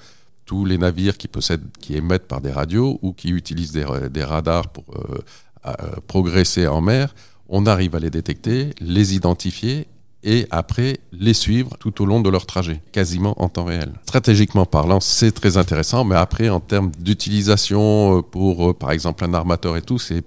tous 0.45 0.63
les 0.65 0.77
navires 0.77 1.17
qui 1.17 1.27
possèdent, 1.27 1.65
qui 1.79 1.95
émettent 1.95 2.27
par 2.27 2.41
des 2.41 2.51
radios 2.51 2.99
ou 3.01 3.13
qui 3.13 3.29
utilisent 3.29 3.71
des, 3.71 3.85
des 4.09 4.23
radars 4.23 4.69
pour 4.69 4.85
euh, 4.95 5.19
euh, 5.65 5.71
progresser 6.07 6.67
en 6.67 6.81
mer. 6.81 7.13
On 7.49 7.65
arrive 7.65 7.95
à 7.95 7.99
les 7.99 8.09
détecter, 8.09 8.71
les 8.79 9.15
identifier 9.15 9.87
et 10.25 10.47
après 10.49 10.97
les 11.13 11.33
suivre 11.33 11.77
tout 11.79 12.01
au 12.01 12.05
long 12.05 12.19
de 12.19 12.29
leur 12.29 12.45
trajet, 12.45 12.81
quasiment 12.91 13.41
en 13.41 13.47
temps 13.47 13.63
réel. 13.63 13.93
Stratégiquement 14.03 14.65
parlant, 14.65 14.99
c'est 14.99 15.31
très 15.31 15.55
intéressant, 15.55 16.03
mais 16.03 16.15
après, 16.15 16.49
en 16.49 16.59
termes 16.59 16.91
d'utilisation 16.99 18.23
pour, 18.23 18.75
par 18.75 18.91
exemple, 18.91 19.23
un 19.23 19.33
armateur 19.33 19.77
et 19.77 19.81
tout, 19.81 19.99
c'est 19.99 20.23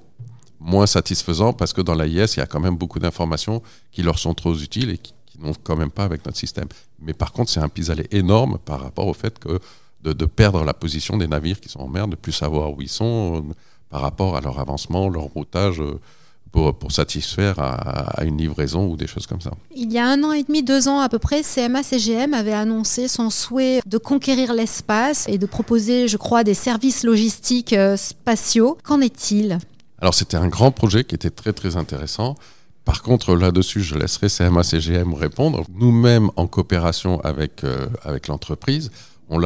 moins 0.60 0.86
satisfaisant 0.86 1.52
parce 1.52 1.72
que 1.72 1.80
dans 1.80 1.94
l'AIS, 1.94 2.36
il 2.36 2.38
y 2.38 2.42
a 2.42 2.46
quand 2.46 2.60
même 2.60 2.76
beaucoup 2.76 2.98
d'informations 2.98 3.62
qui 3.90 4.02
leur 4.02 4.18
sont 4.18 4.34
trop 4.34 4.54
utiles 4.54 4.90
et 4.90 4.98
qui, 4.98 5.14
n'ont 5.40 5.52
quand 5.62 5.76
même 5.76 5.90
pas 5.90 6.02
avec 6.02 6.26
notre 6.26 6.36
système. 6.36 6.66
Mais 7.00 7.12
par 7.12 7.32
contre, 7.32 7.50
c'est 7.50 7.60
un 7.60 7.68
pis-aller 7.68 8.08
énorme 8.10 8.58
par 8.64 8.80
rapport 8.80 9.06
au 9.06 9.14
fait 9.14 9.38
que 9.38 9.60
de, 10.02 10.26
perdre 10.26 10.64
la 10.64 10.74
position 10.74 11.16
des 11.16 11.28
navires 11.28 11.60
qui 11.60 11.68
sont 11.68 11.80
en 11.80 11.88
mer, 11.88 12.08
de 12.08 12.16
plus 12.16 12.32
savoir 12.32 12.72
où 12.72 12.82
ils 12.82 12.88
sont 12.88 13.36
euh, 13.36 13.54
par 13.88 14.00
rapport 14.00 14.36
à 14.36 14.40
leur 14.40 14.58
avancement, 14.58 15.08
leur 15.08 15.24
routage. 15.24 15.80
Euh, 15.80 16.00
pour, 16.52 16.78
pour, 16.78 16.92
satisfaire 16.92 17.58
à, 17.58 18.20
à, 18.20 18.24
une 18.24 18.38
livraison 18.38 18.86
ou 18.86 18.96
des 18.96 19.06
choses 19.06 19.26
comme 19.26 19.40
ça. 19.40 19.50
Il 19.74 19.92
y 19.92 19.98
a 19.98 20.06
un 20.06 20.22
an 20.24 20.32
et 20.32 20.42
demi, 20.42 20.62
deux 20.62 20.88
ans 20.88 21.00
à 21.00 21.08
peu 21.08 21.18
près, 21.18 21.42
CMA-CGM 21.42 22.34
avait 22.34 22.52
annoncé 22.52 23.08
son 23.08 23.30
souhait 23.30 23.80
de 23.86 23.98
conquérir 23.98 24.54
l'espace 24.54 25.26
et 25.28 25.38
de 25.38 25.46
proposer, 25.46 26.08
je 26.08 26.16
crois, 26.16 26.44
des 26.44 26.54
services 26.54 27.04
logistiques 27.04 27.72
euh, 27.72 27.96
spatiaux. 27.96 28.78
Qu'en 28.82 29.00
est-il? 29.00 29.58
Alors 30.00 30.14
c'était 30.14 30.36
un 30.36 30.48
grand 30.48 30.70
projet 30.70 31.04
qui 31.04 31.14
était 31.14 31.30
très 31.30 31.52
très 31.52 31.76
intéressant. 31.76 32.36
Par 32.84 33.02
contre, 33.02 33.34
là-dessus, 33.34 33.82
je 33.82 33.96
laisserai 33.96 34.28
CMA-CGM 34.28 35.12
répondre. 35.12 35.62
Nous-mêmes, 35.74 36.30
en 36.36 36.46
coopération 36.46 37.20
avec, 37.20 37.62
euh, 37.62 37.86
avec 38.02 38.28
l'entreprise, 38.28 38.90
on, 39.28 39.40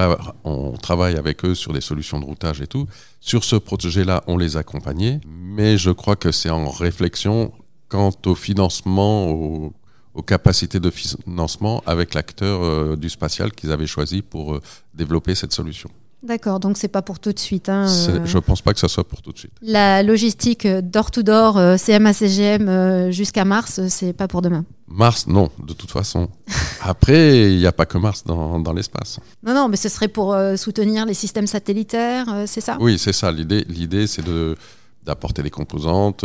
on, 0.44 0.72
travaille 0.72 1.16
avec 1.16 1.44
eux 1.44 1.54
sur 1.54 1.72
des 1.72 1.80
solutions 1.80 2.20
de 2.20 2.24
routage 2.24 2.60
et 2.60 2.66
tout. 2.66 2.86
Sur 3.20 3.44
ce 3.44 3.56
projet-là, 3.56 4.22
on 4.26 4.36
les 4.36 4.56
accompagnait, 4.56 5.20
mais 5.26 5.78
je 5.78 5.90
crois 5.90 6.16
que 6.16 6.32
c'est 6.32 6.50
en 6.50 6.70
réflexion 6.70 7.52
quant 7.88 8.12
au 8.26 8.34
financement, 8.34 9.28
au, 9.30 9.72
aux 10.14 10.22
capacités 10.22 10.80
de 10.80 10.90
financement 10.90 11.82
avec 11.86 12.14
l'acteur 12.14 12.62
euh, 12.62 12.96
du 12.96 13.08
spatial 13.08 13.52
qu'ils 13.52 13.72
avaient 13.72 13.86
choisi 13.86 14.22
pour 14.22 14.54
euh, 14.54 14.62
développer 14.94 15.34
cette 15.34 15.52
solution. 15.52 15.90
D'accord, 16.22 16.60
donc 16.60 16.76
c'est 16.76 16.88
pas 16.88 17.02
pour 17.02 17.18
tout 17.18 17.32
de 17.32 17.38
suite. 17.38 17.68
Hein, 17.68 17.86
euh... 18.08 18.20
Je 18.24 18.38
pense 18.38 18.62
pas 18.62 18.72
que 18.72 18.78
ça 18.78 18.86
soit 18.86 19.02
pour 19.02 19.22
tout 19.22 19.32
de 19.32 19.38
suite. 19.38 19.52
La 19.60 20.04
logistique 20.04 20.66
door-to-door, 20.68 21.58
euh, 21.58 21.76
CMA-CGM 21.76 22.68
euh, 22.68 23.10
jusqu'à 23.10 23.44
mars, 23.44 23.80
euh, 23.80 23.86
c'est 23.88 24.12
pas 24.12 24.28
pour 24.28 24.40
demain. 24.40 24.64
Mars, 24.86 25.26
non, 25.26 25.50
de 25.64 25.72
toute 25.72 25.90
façon. 25.90 26.28
Après, 26.80 27.52
il 27.52 27.58
n'y 27.58 27.66
a 27.66 27.72
pas 27.72 27.86
que 27.86 27.98
Mars 27.98 28.22
dans, 28.24 28.60
dans 28.60 28.72
l'espace. 28.72 29.18
Non, 29.42 29.52
non, 29.52 29.68
mais 29.68 29.76
ce 29.76 29.88
serait 29.88 30.06
pour 30.08 30.32
euh, 30.32 30.54
soutenir 30.56 31.06
les 31.06 31.14
systèmes 31.14 31.48
satellitaires, 31.48 32.26
euh, 32.28 32.44
c'est 32.46 32.60
ça? 32.60 32.76
Oui, 32.80 32.98
c'est 32.98 33.12
ça. 33.12 33.32
L'idée, 33.32 33.64
l'idée, 33.68 34.06
c'est 34.06 34.24
de 34.24 34.56
d'apporter 35.04 35.42
des 35.42 35.50
composantes, 35.50 36.24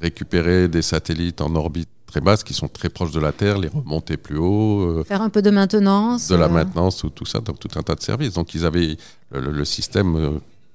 récupérer 0.00 0.68
des 0.68 0.80
satellites 0.80 1.42
en 1.42 1.54
orbite 1.54 1.90
très 2.06 2.20
basses 2.20 2.44
qui 2.44 2.54
sont 2.54 2.68
très 2.68 2.88
proches 2.88 3.12
de 3.12 3.20
la 3.20 3.32
Terre, 3.32 3.58
les 3.58 3.68
remonter 3.68 4.16
plus 4.16 4.38
haut. 4.38 4.82
Euh, 4.82 5.04
Faire 5.04 5.22
un 5.22 5.30
peu 5.30 5.42
de 5.42 5.50
maintenance. 5.50 6.28
De 6.28 6.36
la 6.36 6.48
maintenance 6.48 7.02
ou 7.04 7.10
tout 7.10 7.26
ça, 7.26 7.40
donc 7.40 7.58
tout 7.58 7.68
un 7.76 7.82
tas 7.82 7.94
de 7.94 8.02
services. 8.02 8.34
Donc 8.34 8.54
ils 8.54 8.64
avaient 8.64 8.96
le, 9.32 9.50
le 9.50 9.64
système 9.64 10.16
euh, 10.16 10.30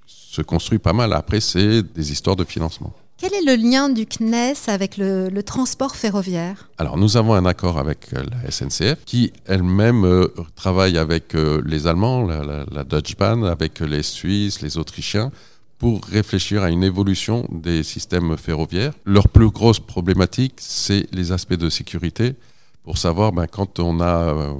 se 0.06 0.42
construit 0.42 0.80
pas 0.80 0.94
mal. 0.94 1.14
Après, 1.14 1.40
c'est 1.40 1.82
des 1.84 2.12
histoires 2.12 2.36
de 2.36 2.44
financement. 2.44 2.94
Quel 3.22 3.34
est 3.34 3.42
le 3.44 3.62
lien 3.62 3.90
du 3.90 4.06
CNES 4.06 4.54
avec 4.68 4.96
le, 4.96 5.28
le, 5.28 5.44
transport 5.44 5.98
ferroviaire? 5.98 6.70
Alors, 6.78 6.96
nous 6.96 7.18
avons 7.18 7.34
un 7.34 7.46
accord 7.46 7.78
avec 7.78 8.12
la 8.14 8.50
SNCF 8.50 9.04
qui 9.06 9.34
elle-même 9.46 10.06
euh, 10.06 10.28
travaille 10.56 10.98
avec 10.98 11.36
euh, 11.36 11.62
les 11.66 11.86
Allemands, 11.86 12.26
la, 12.26 12.46
la, 12.46 12.64
la 12.72 12.84
Deutsche 12.86 13.18
Bahn, 13.18 13.44
avec 13.44 13.82
les 13.82 14.04
Suisses, 14.04 14.62
les 14.62 14.78
Autrichiens, 14.78 15.34
pour 15.80 16.04
réfléchir 16.04 16.62
à 16.62 16.70
une 16.70 16.84
évolution 16.84 17.48
des 17.50 17.84
systèmes 17.84 18.38
ferroviaires. 18.38 18.94
Leur 19.06 19.30
plus 19.30 19.50
grosse 19.50 19.80
problématique, 19.80 20.56
c'est 20.58 21.08
les 21.14 21.32
aspects 21.32 21.54
de 21.54 21.70
sécurité. 21.70 22.36
Pour 22.84 22.98
savoir, 22.98 23.32
ben, 23.32 23.48
quand 23.48 23.80
on 23.80 24.02
a, 24.02 24.54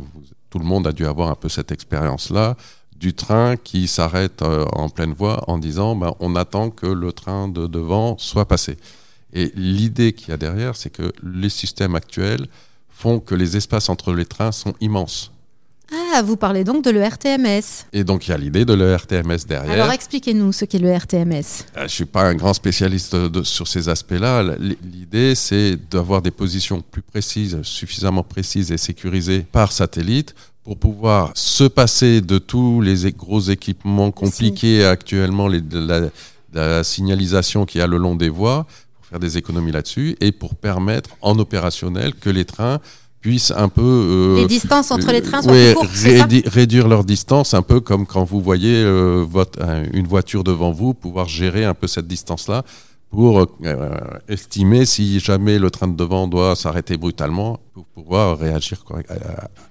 tout 0.50 0.60
le 0.60 0.66
monde 0.66 0.88
a 0.88 0.94
dû 0.94 1.06
avoir 1.06 1.30
un 1.30 1.36
peu 1.36 1.50
cette 1.50 1.72
expérience-là, 1.72 2.56
du 2.96 3.14
train 3.14 3.56
qui 3.58 3.88
s'arrête 3.88 4.42
euh, 4.42 4.66
en 4.74 4.90
pleine 4.90 5.14
voie 5.14 5.44
en 5.48 5.58
disant, 5.58 5.96
ben, 5.96 6.14
on 6.20 6.36
attend 6.36 6.70
que 6.70 6.88
le 6.88 7.12
train 7.12 7.48
de 7.48 7.68
devant 7.68 8.18
soit 8.18 8.46
passé. 8.46 8.78
Et 9.34 9.52
l'idée 9.56 10.14
qu'il 10.14 10.30
y 10.30 10.32
a 10.32 10.38
derrière, 10.38 10.76
c'est 10.76 10.90
que 10.90 11.14
les 11.24 11.50
systèmes 11.50 11.96
actuels 11.96 12.48
font 12.90 13.20
que 13.20 13.36
les 13.36 13.58
espaces 13.58 13.90
entre 13.90 14.14
les 14.14 14.26
trains 14.26 14.52
sont 14.52 14.74
immenses. 14.82 15.32
Ah, 15.92 16.22
vous 16.22 16.38
parlez 16.38 16.64
donc 16.64 16.84
de 16.84 16.92
l'ERTMS. 16.92 17.86
Et 17.94 18.04
donc 18.04 18.28
il 18.28 18.32
y 18.32 18.34
a 18.34 18.38
l'idée 18.38 18.66
de 18.66 18.74
l'ERTMS 18.74 19.46
derrière. 19.48 19.72
Alors 19.72 19.92
expliquez-nous 19.92 20.52
ce 20.52 20.66
qu'est 20.66 20.80
le 20.80 20.96
RTMS. 20.96 21.32
Euh, 21.32 21.44
je 21.78 21.84
ne 21.84 21.88
suis 21.88 22.06
pas 22.06 22.24
un 22.24 22.36
grand 22.36 22.54
spécialiste 22.54 23.16
de, 23.16 23.44
sur 23.44 23.68
ces 23.68 23.90
aspects-là. 23.90 24.44
L'idée, 24.60 25.34
c'est 25.36 25.78
d'avoir 25.90 26.22
des 26.22 26.32
positions 26.32 26.82
plus 26.82 27.02
précises, 27.02 27.60
suffisamment 27.64 28.24
précises 28.24 28.72
et 28.72 28.78
sécurisées 28.78 29.46
par 29.52 29.72
satellite 29.72 30.36
pour 30.64 30.78
pouvoir 30.78 31.32
se 31.36 31.64
passer 31.64 32.22
de 32.22 32.38
tous 32.38 32.82
les 32.82 33.12
gros 33.12 33.42
équipements 33.42 34.12
compliqués 34.12 34.86
actuellement, 34.86 35.48
les, 35.48 35.62
la, 35.72 36.10
la 36.54 36.84
signalisation 36.84 37.66
qu'il 37.66 37.80
y 37.80 37.82
a 37.84 37.88
le 37.88 37.98
long 37.98 38.16
des 38.16 38.30
voies, 38.30 38.68
pour 38.96 39.06
faire 39.06 39.20
des 39.20 39.38
économies 39.38 39.72
là-dessus 39.72 40.16
et 40.22 40.32
pour 40.32 40.56
permettre 40.56 41.12
en 41.22 41.40
opérationnel 41.40 42.14
que 42.14 42.30
les 42.30 42.46
trains 42.46 42.80
puissent 43.22 43.52
un 43.56 43.70
peu 43.70 43.82
euh, 43.82 44.36
les 44.38 44.46
distances 44.46 44.92
entre 44.92 45.12
les 45.12 45.22
trains 45.22 45.42
soient 45.42 45.52
ouais, 45.52 45.74
plus 45.74 45.88
courtes, 45.88 45.98
rédi 46.04 46.44
réduire 46.46 46.88
leur 46.88 47.04
distance 47.04 47.54
un 47.54 47.62
peu 47.62 47.80
comme 47.80 48.06
quand 48.06 48.24
vous 48.24 48.42
voyez 48.42 48.76
euh, 48.76 49.26
votre, 49.28 49.60
une 49.94 50.08
voiture 50.08 50.44
devant 50.44 50.72
vous 50.72 50.94
pouvoir 50.94 51.28
gérer 51.28 51.66
un 51.66 51.74
peu 51.74 51.88
cette 51.88 52.08
distance 52.08 52.48
là 52.48 52.64
pour 53.10 53.40
euh, 53.40 53.90
estimer 54.28 54.86
si 54.86 55.20
jamais 55.20 55.58
le 55.58 55.72
train 55.72 55.88
de 55.88 55.96
devant 55.96 56.28
doit 56.28 56.56
s'arrêter 56.56 56.96
brutalement 56.96 57.60
pour 57.74 57.86
pouvoir 57.86 58.38
réagir 58.38 58.84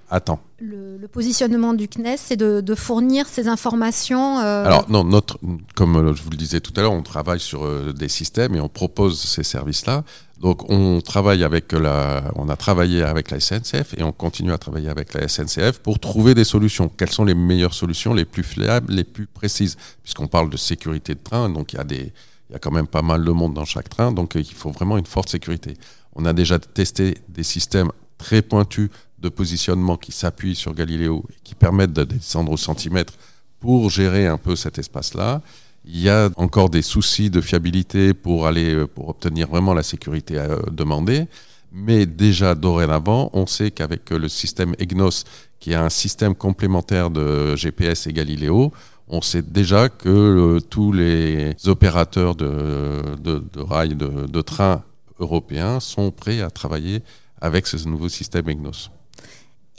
à, 0.09 0.15
à 0.15 0.19
temps. 0.19 0.41
Le, 0.59 0.97
le, 0.97 1.07
positionnement 1.07 1.73
du 1.73 1.87
CNES, 1.87 2.17
c'est 2.17 2.35
de, 2.35 2.59
de, 2.59 2.75
fournir 2.75 3.27
ces 3.29 3.47
informations. 3.47 4.39
Euh... 4.39 4.65
Alors 4.65 4.89
non, 4.89 5.05
notre, 5.05 5.39
comme 5.73 6.13
je 6.13 6.21
vous 6.21 6.31
le 6.31 6.35
disais 6.35 6.59
tout 6.59 6.73
à 6.75 6.81
l'heure, 6.81 6.91
on 6.91 7.01
travaille 7.01 7.39
sur 7.39 7.63
euh, 7.63 7.93
des 7.93 8.09
systèmes 8.09 8.55
et 8.55 8.59
on 8.59 8.67
propose 8.67 9.21
ces 9.21 9.43
services-là. 9.43 10.03
Donc 10.41 10.69
on 10.69 10.99
travaille 10.99 11.45
avec 11.45 11.71
la, 11.71 12.23
on 12.35 12.49
a 12.49 12.57
travaillé 12.57 13.03
avec 13.03 13.31
la 13.31 13.39
SNCF 13.39 13.93
et 13.97 14.03
on 14.03 14.11
continue 14.11 14.51
à 14.51 14.57
travailler 14.57 14.89
avec 14.89 15.13
la 15.13 15.29
SNCF 15.29 15.79
pour 15.79 15.99
trouver 15.99 16.35
des 16.35 16.45
solutions. 16.45 16.89
Quelles 16.89 17.11
sont 17.11 17.25
les 17.25 17.35
meilleures 17.35 17.73
solutions, 17.73 18.13
les 18.13 18.25
plus 18.25 18.43
fiables, 18.43 18.91
les 18.91 19.05
plus 19.05 19.27
précises, 19.27 19.77
puisqu'on 20.03 20.27
parle 20.27 20.49
de 20.49 20.57
sécurité 20.57 21.13
de 21.13 21.19
train, 21.23 21.49
donc 21.49 21.71
il 21.71 21.77
y 21.77 21.79
a 21.79 21.85
des 21.85 22.11
il 22.49 22.53
y 22.53 22.55
a 22.55 22.59
quand 22.59 22.71
même 22.71 22.87
pas 22.87 23.01
mal 23.01 23.23
de 23.23 23.31
monde 23.31 23.53
dans 23.53 23.65
chaque 23.65 23.89
train, 23.89 24.11
donc 24.11 24.35
il 24.35 24.45
faut 24.45 24.71
vraiment 24.71 24.97
une 24.97 25.05
forte 25.05 25.29
sécurité. 25.29 25.75
On 26.15 26.25
a 26.25 26.33
déjà 26.33 26.57
testé 26.59 27.17
des 27.29 27.43
systèmes 27.43 27.91
très 28.17 28.41
pointus 28.41 28.89
de 29.19 29.29
positionnement 29.29 29.97
qui 29.97 30.11
s'appuient 30.11 30.55
sur 30.55 30.73
Galileo 30.73 31.25
et 31.29 31.35
qui 31.43 31.55
permettent 31.55 31.93
de 31.93 32.03
descendre 32.03 32.51
au 32.51 32.57
centimètre 32.57 33.13
pour 33.59 33.89
gérer 33.89 34.27
un 34.27 34.37
peu 34.37 34.55
cet 34.55 34.79
espace-là. 34.79 35.41
Il 35.85 35.99
y 35.99 36.09
a 36.09 36.29
encore 36.37 36.69
des 36.69 36.81
soucis 36.81 37.29
de 37.29 37.41
fiabilité 37.41 38.13
pour 38.13 38.47
aller 38.47 38.85
pour 38.87 39.09
obtenir 39.09 39.47
vraiment 39.47 39.73
la 39.73 39.83
sécurité 39.83 40.37
euh, 40.37 40.57
demandée. 40.71 41.27
Mais 41.71 42.05
déjà 42.05 42.55
dorénavant, 42.55 43.29
on 43.33 43.45
sait 43.45 43.69
qu'avec 43.69 44.09
le 44.09 44.27
système 44.27 44.73
EGNOS, 44.79 45.23
qui 45.59 45.71
est 45.71 45.75
un 45.75 45.89
système 45.89 46.33
complémentaire 46.33 47.11
de 47.11 47.55
GPS 47.55 48.07
et 48.07 48.13
Galileo, 48.13 48.73
on 49.09 49.21
sait 49.21 49.41
déjà 49.41 49.89
que 49.89 50.09
euh, 50.09 50.59
tous 50.59 50.91
les 50.91 51.55
opérateurs 51.65 52.35
de, 52.35 53.01
de, 53.21 53.43
de 53.53 53.59
rails, 53.59 53.95
de, 53.95 54.27
de 54.27 54.41
trains 54.41 54.83
européens 55.19 55.79
sont 55.79 56.11
prêts 56.11 56.41
à 56.41 56.49
travailler 56.49 57.01
avec 57.41 57.67
ce 57.67 57.77
nouveau 57.87 58.09
système 58.09 58.47
EGNOS. 58.47 58.89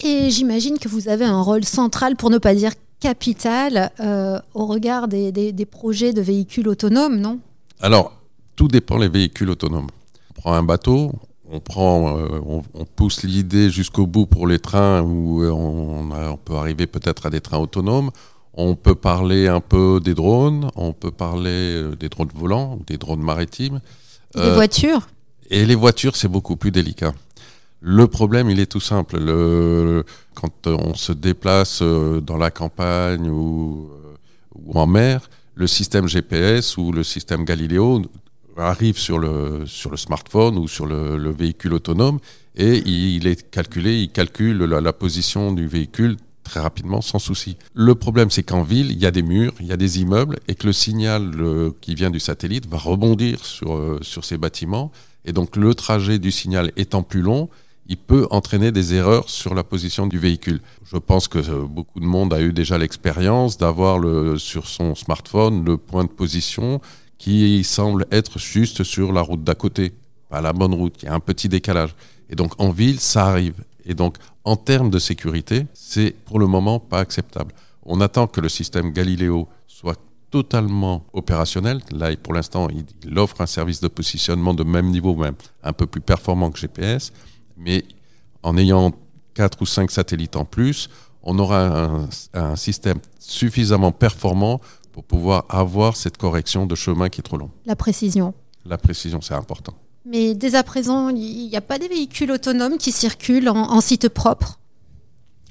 Et 0.00 0.30
j'imagine 0.30 0.78
que 0.78 0.88
vous 0.88 1.08
avez 1.08 1.26
un 1.26 1.42
rôle 1.42 1.64
central, 1.64 2.16
pour 2.16 2.30
ne 2.30 2.38
pas 2.38 2.54
dire 2.54 2.72
capital, 3.00 3.90
euh, 4.00 4.38
au 4.54 4.66
regard 4.66 5.08
des, 5.08 5.30
des, 5.30 5.52
des 5.52 5.66
projets 5.66 6.12
de 6.12 6.20
véhicules 6.20 6.68
autonomes, 6.68 7.18
non? 7.20 7.38
Alors, 7.80 8.12
tout 8.56 8.68
dépend 8.68 8.99
des 8.99 9.08
véhicules 9.08 9.50
autonomes. 9.50 9.88
On 10.30 10.40
prend 10.40 10.52
un 10.54 10.62
bateau, 10.62 11.12
on, 11.50 11.60
prend, 11.60 12.18
euh, 12.18 12.40
on, 12.44 12.62
on 12.75 12.84
pousse 12.84 13.22
l'idée 13.22 13.70
jusqu'au 13.70 14.06
bout 14.06 14.26
pour 14.26 14.46
les 14.46 14.58
trains 14.58 15.02
où 15.02 15.42
on 15.44 16.37
peut 16.44 16.54
arriver 16.54 16.87
peut-être 16.87 17.26
à 17.26 17.30
des 17.30 17.40
trains 17.40 17.58
autonomes. 17.58 18.10
On 18.54 18.75
peut 18.75 18.95
parler 18.97 19.47
un 19.49 19.61
peu 19.61 20.00
des 20.02 20.14
drones, 20.14 20.71
on 20.76 20.92
peut 20.92 21.11
parler 21.12 21.50
euh, 21.50 21.97
des 21.97 22.09
drones 22.09 22.30
volants, 22.35 22.78
des 22.87 22.97
drones 22.99 23.23
maritimes. 23.23 23.80
Des 24.35 24.40
Euh, 24.40 24.54
voitures 24.54 25.09
Et 25.50 25.64
les 25.64 25.75
voitures, 25.76 26.16
c'est 26.16 26.28
beaucoup 26.28 26.57
plus 26.57 26.71
délicat. 26.71 27.12
Le 27.80 28.07
problème, 28.07 28.50
il 28.50 28.61
est 28.61 28.66
tout 28.71 28.80
simple. 28.80 29.19
Le, 29.19 30.04
quand 30.35 30.66
euh, 30.66 30.76
on 30.78 30.95
se 30.95 31.12
déplace 31.12 31.80
euh, 31.83 32.21
dans 32.21 32.37
la 32.37 32.50
campagne 32.50 33.28
ou, 33.30 33.88
ou 34.54 34.78
en 34.78 34.87
mer, 34.87 35.30
le 35.54 35.66
système 35.66 36.07
GPS 36.09 36.76
ou 36.76 36.92
le 36.92 37.02
système 37.02 37.45
Galileo 37.45 38.02
arrive 38.57 38.99
sur 38.99 39.19
le, 39.19 39.64
sur 39.66 39.90
le 39.90 39.97
smartphone 39.97 40.59
ou 40.59 40.69
sur 40.69 40.85
le, 40.87 41.16
le 41.16 41.30
véhicule 41.30 41.73
autonome 41.75 42.19
et 42.57 42.78
il 42.87 43.26
est 43.26 43.50
calculé, 43.50 44.00
il 44.02 44.11
calcule 44.11 44.59
la, 44.64 44.80
la 44.80 44.92
position 44.92 45.52
du 45.52 45.66
véhicule 45.66 46.16
très 46.50 46.61
rapidement, 46.61 47.00
sans 47.00 47.21
souci. 47.21 47.57
Le 47.75 47.95
problème, 47.95 48.28
c'est 48.28 48.42
qu'en 48.42 48.64
ville, 48.64 48.90
il 48.90 48.99
y 48.99 49.07
a 49.07 49.12
des 49.12 49.23
murs, 49.23 49.54
il 49.61 49.66
y 49.66 49.73
a 49.73 49.76
des 49.76 50.00
immeubles, 50.00 50.40
et 50.49 50.57
que 50.57 50.66
le 50.66 50.73
signal 50.73 51.30
euh, 51.38 51.71
qui 51.80 51.95
vient 51.95 52.11
du 52.11 52.19
satellite 52.19 52.66
va 52.66 52.76
rebondir 52.76 53.45
sur, 53.45 53.73
euh, 53.75 54.00
sur 54.02 54.25
ces 54.25 54.37
bâtiments. 54.37 54.90
Et 55.25 55.33
donc, 55.33 55.54
le 55.54 55.75
trajet 55.75 56.19
du 56.19 56.33
signal 56.33 56.73
étant 56.76 57.04
plus 57.04 57.23
long, 57.23 57.49
il 57.87 57.97
peut 57.97 58.26
entraîner 58.30 58.73
des 58.73 58.95
erreurs 58.95 59.30
sur 59.30 59.54
la 59.54 59.62
position 59.62 60.09
du 60.09 60.19
véhicule. 60.19 60.61
Je 60.85 60.97
pense 60.97 61.28
que 61.28 61.38
euh, 61.38 61.66
beaucoup 61.66 62.00
de 62.00 62.04
monde 62.04 62.35
a 62.35 62.40
eu 62.40 62.52
déjà 62.52 62.78
l'expérience 62.78 63.57
d'avoir 63.57 64.00
le, 64.00 64.37
sur 64.37 64.66
son 64.66 64.97
smartphone 64.97 65.64
le 65.64 65.76
point 65.76 66.02
de 66.02 66.11
position 66.11 66.80
qui 67.16 67.62
semble 67.62 68.07
être 68.11 68.40
juste 68.40 68.83
sur 68.83 69.12
la 69.12 69.21
route 69.21 69.45
d'à 69.45 69.54
côté, 69.54 69.92
pas 70.28 70.40
la 70.40 70.52
bonne 70.52 70.75
route. 70.75 70.97
Il 71.02 71.07
y 71.07 71.09
a 71.09 71.14
un 71.14 71.21
petit 71.21 71.49
décalage. 71.49 71.95
Et 72.28 72.35
donc, 72.35 72.52
en 72.59 72.71
ville, 72.71 72.99
ça 72.99 73.26
arrive. 73.26 73.62
Et 73.85 73.95
donc, 73.95 74.16
en 74.44 74.56
termes 74.56 74.90
de 74.90 74.99
sécurité, 74.99 75.66
c'est 75.75 76.11
pour 76.25 76.38
le 76.38 76.47
moment 76.47 76.78
pas 76.78 76.99
acceptable. 77.00 77.54
On 77.82 78.00
attend 78.00 78.26
que 78.26 78.40
le 78.40 78.49
système 78.49 78.92
Galileo 78.92 79.49
soit 79.66 79.99
totalement 80.30 81.04
opérationnel. 81.12 81.80
Là, 81.92 82.14
pour 82.16 82.35
l'instant, 82.35 82.68
il, 82.70 83.18
offre 83.18 83.40
un 83.40 83.47
service 83.47 83.80
de 83.80 83.88
positionnement 83.88 84.54
de 84.54 84.64
même 84.64 84.90
niveau, 84.90 85.14
même 85.16 85.35
un 85.62 85.73
peu 85.73 85.87
plus 85.87 86.00
performant 86.00 86.50
que 86.50 86.59
GPS. 86.59 87.12
Mais 87.56 87.85
en 88.42 88.56
ayant 88.56 88.92
quatre 89.35 89.61
ou 89.62 89.66
cinq 89.66 89.90
satellites 89.90 90.37
en 90.37 90.44
plus, 90.44 90.88
on 91.23 91.38
aura 91.38 91.66
un, 91.66 92.09
un 92.35 92.56
système 92.56 92.99
suffisamment 93.18 93.92
performant 93.92 94.61
pour 94.92 95.04
pouvoir 95.04 95.44
avoir 95.49 95.97
cette 95.97 96.16
correction 96.16 96.66
de 96.66 96.75
chemin 96.75 97.09
qui 97.09 97.20
est 97.20 97.25
trop 97.25 97.37
long. 97.37 97.50
La 97.66 97.76
précision. 97.76 98.35
La 98.64 98.78
précision, 98.78 99.20
c'est 99.20 99.35
important. 99.35 99.75
Mais 100.07 100.35
dès 100.35 100.54
à 100.54 100.62
présent, 100.62 101.09
il 101.11 101.49
n'y 101.49 101.57
a 101.57 101.61
pas 101.61 101.78
des 101.78 101.88
véhicules 101.88 102.30
autonomes 102.30 102.78
qui 102.78 102.90
circulent 102.92 103.49
en, 103.49 103.57
en 103.71 103.80
site 103.80 104.09
propre 104.09 104.59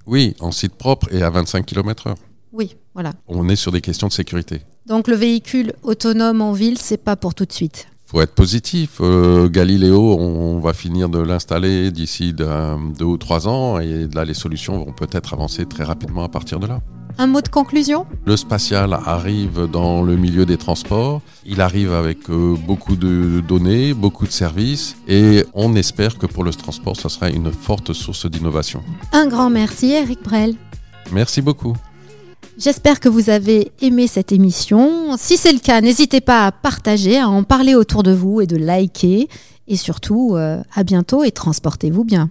Oui, 0.07 0.35
en 0.39 0.51
site 0.51 0.73
propre 0.75 1.13
et 1.13 1.21
à 1.21 1.29
25 1.29 1.65
km/h. 1.65 2.15
Oui, 2.51 2.75
voilà. 2.95 3.13
On 3.27 3.47
est 3.47 3.55
sur 3.55 3.71
des 3.71 3.81
questions 3.81 4.07
de 4.07 4.13
sécurité. 4.13 4.61
Donc 4.87 5.07
le 5.07 5.15
véhicule 5.15 5.73
autonome 5.83 6.41
en 6.41 6.51
ville, 6.51 6.79
c'est 6.79 6.97
pas 6.97 7.15
pour 7.15 7.35
tout 7.35 7.45
de 7.45 7.53
suite. 7.53 7.87
faut 8.07 8.21
être 8.21 8.33
positif. 8.33 8.97
Euh, 9.01 9.47
Galileo, 9.49 10.15
on, 10.17 10.55
on 10.55 10.59
va 10.59 10.73
finir 10.73 11.09
de 11.09 11.19
l'installer 11.19 11.91
d'ici 11.91 12.33
deux 12.33 13.05
ou 13.05 13.17
trois 13.17 13.47
ans 13.47 13.79
et 13.79 14.07
là, 14.07 14.25
les 14.25 14.33
solutions 14.33 14.83
vont 14.83 14.93
peut-être 14.93 15.33
avancer 15.33 15.67
très 15.67 15.83
rapidement 15.83 16.23
à 16.23 16.29
partir 16.29 16.59
de 16.59 16.65
là. 16.65 16.81
Un 17.21 17.27
mot 17.27 17.41
de 17.41 17.49
conclusion? 17.49 18.05
Le 18.25 18.37
spatial 18.37 18.93
arrive 18.93 19.67
dans 19.69 20.03
le 20.03 20.15
milieu 20.15 20.45
des 20.45 20.55
transports. 20.55 21.21
Il 21.45 21.59
arrive 21.59 21.91
avec 21.91 22.29
euh, 22.29 22.55
beaucoup 22.65 22.95
de 22.95 23.41
données, 23.45 23.93
beaucoup 23.93 24.25
de 24.25 24.31
services 24.31 24.95
et 25.05 25.43
on 25.53 25.75
espère 25.75 26.17
que 26.17 26.27
pour 26.27 26.45
le 26.45 26.51
transport, 26.51 26.95
ça 26.95 27.09
sera 27.09 27.29
une 27.29 27.51
forte 27.51 27.91
source 27.91 28.25
d'innovation. 28.25 28.81
Un 29.11 29.27
grand 29.27 29.49
merci, 29.49 29.91
Eric 29.91 30.23
Brel. 30.23 30.55
Merci 31.11 31.41
beaucoup. 31.41 31.75
J'espère 32.57 33.01
que 33.01 33.09
vous 33.09 33.29
avez 33.29 33.73
aimé 33.81 34.07
cette 34.07 34.31
émission. 34.31 35.17
Si 35.17 35.35
c'est 35.35 35.51
le 35.53 35.59
cas, 35.59 35.81
n'hésitez 35.81 36.21
pas 36.21 36.45
à 36.45 36.51
partager, 36.53 37.19
à 37.19 37.27
en 37.27 37.43
parler 37.43 37.75
autour 37.75 38.03
de 38.03 38.13
vous 38.13 38.39
et 38.39 38.47
de 38.47 38.55
liker. 38.55 39.27
Et 39.67 39.75
surtout, 39.77 40.35
euh, 40.35 40.61
à 40.73 40.83
bientôt 40.83 41.23
et 41.23 41.31
transportez-vous 41.31 42.03
bien. 42.03 42.27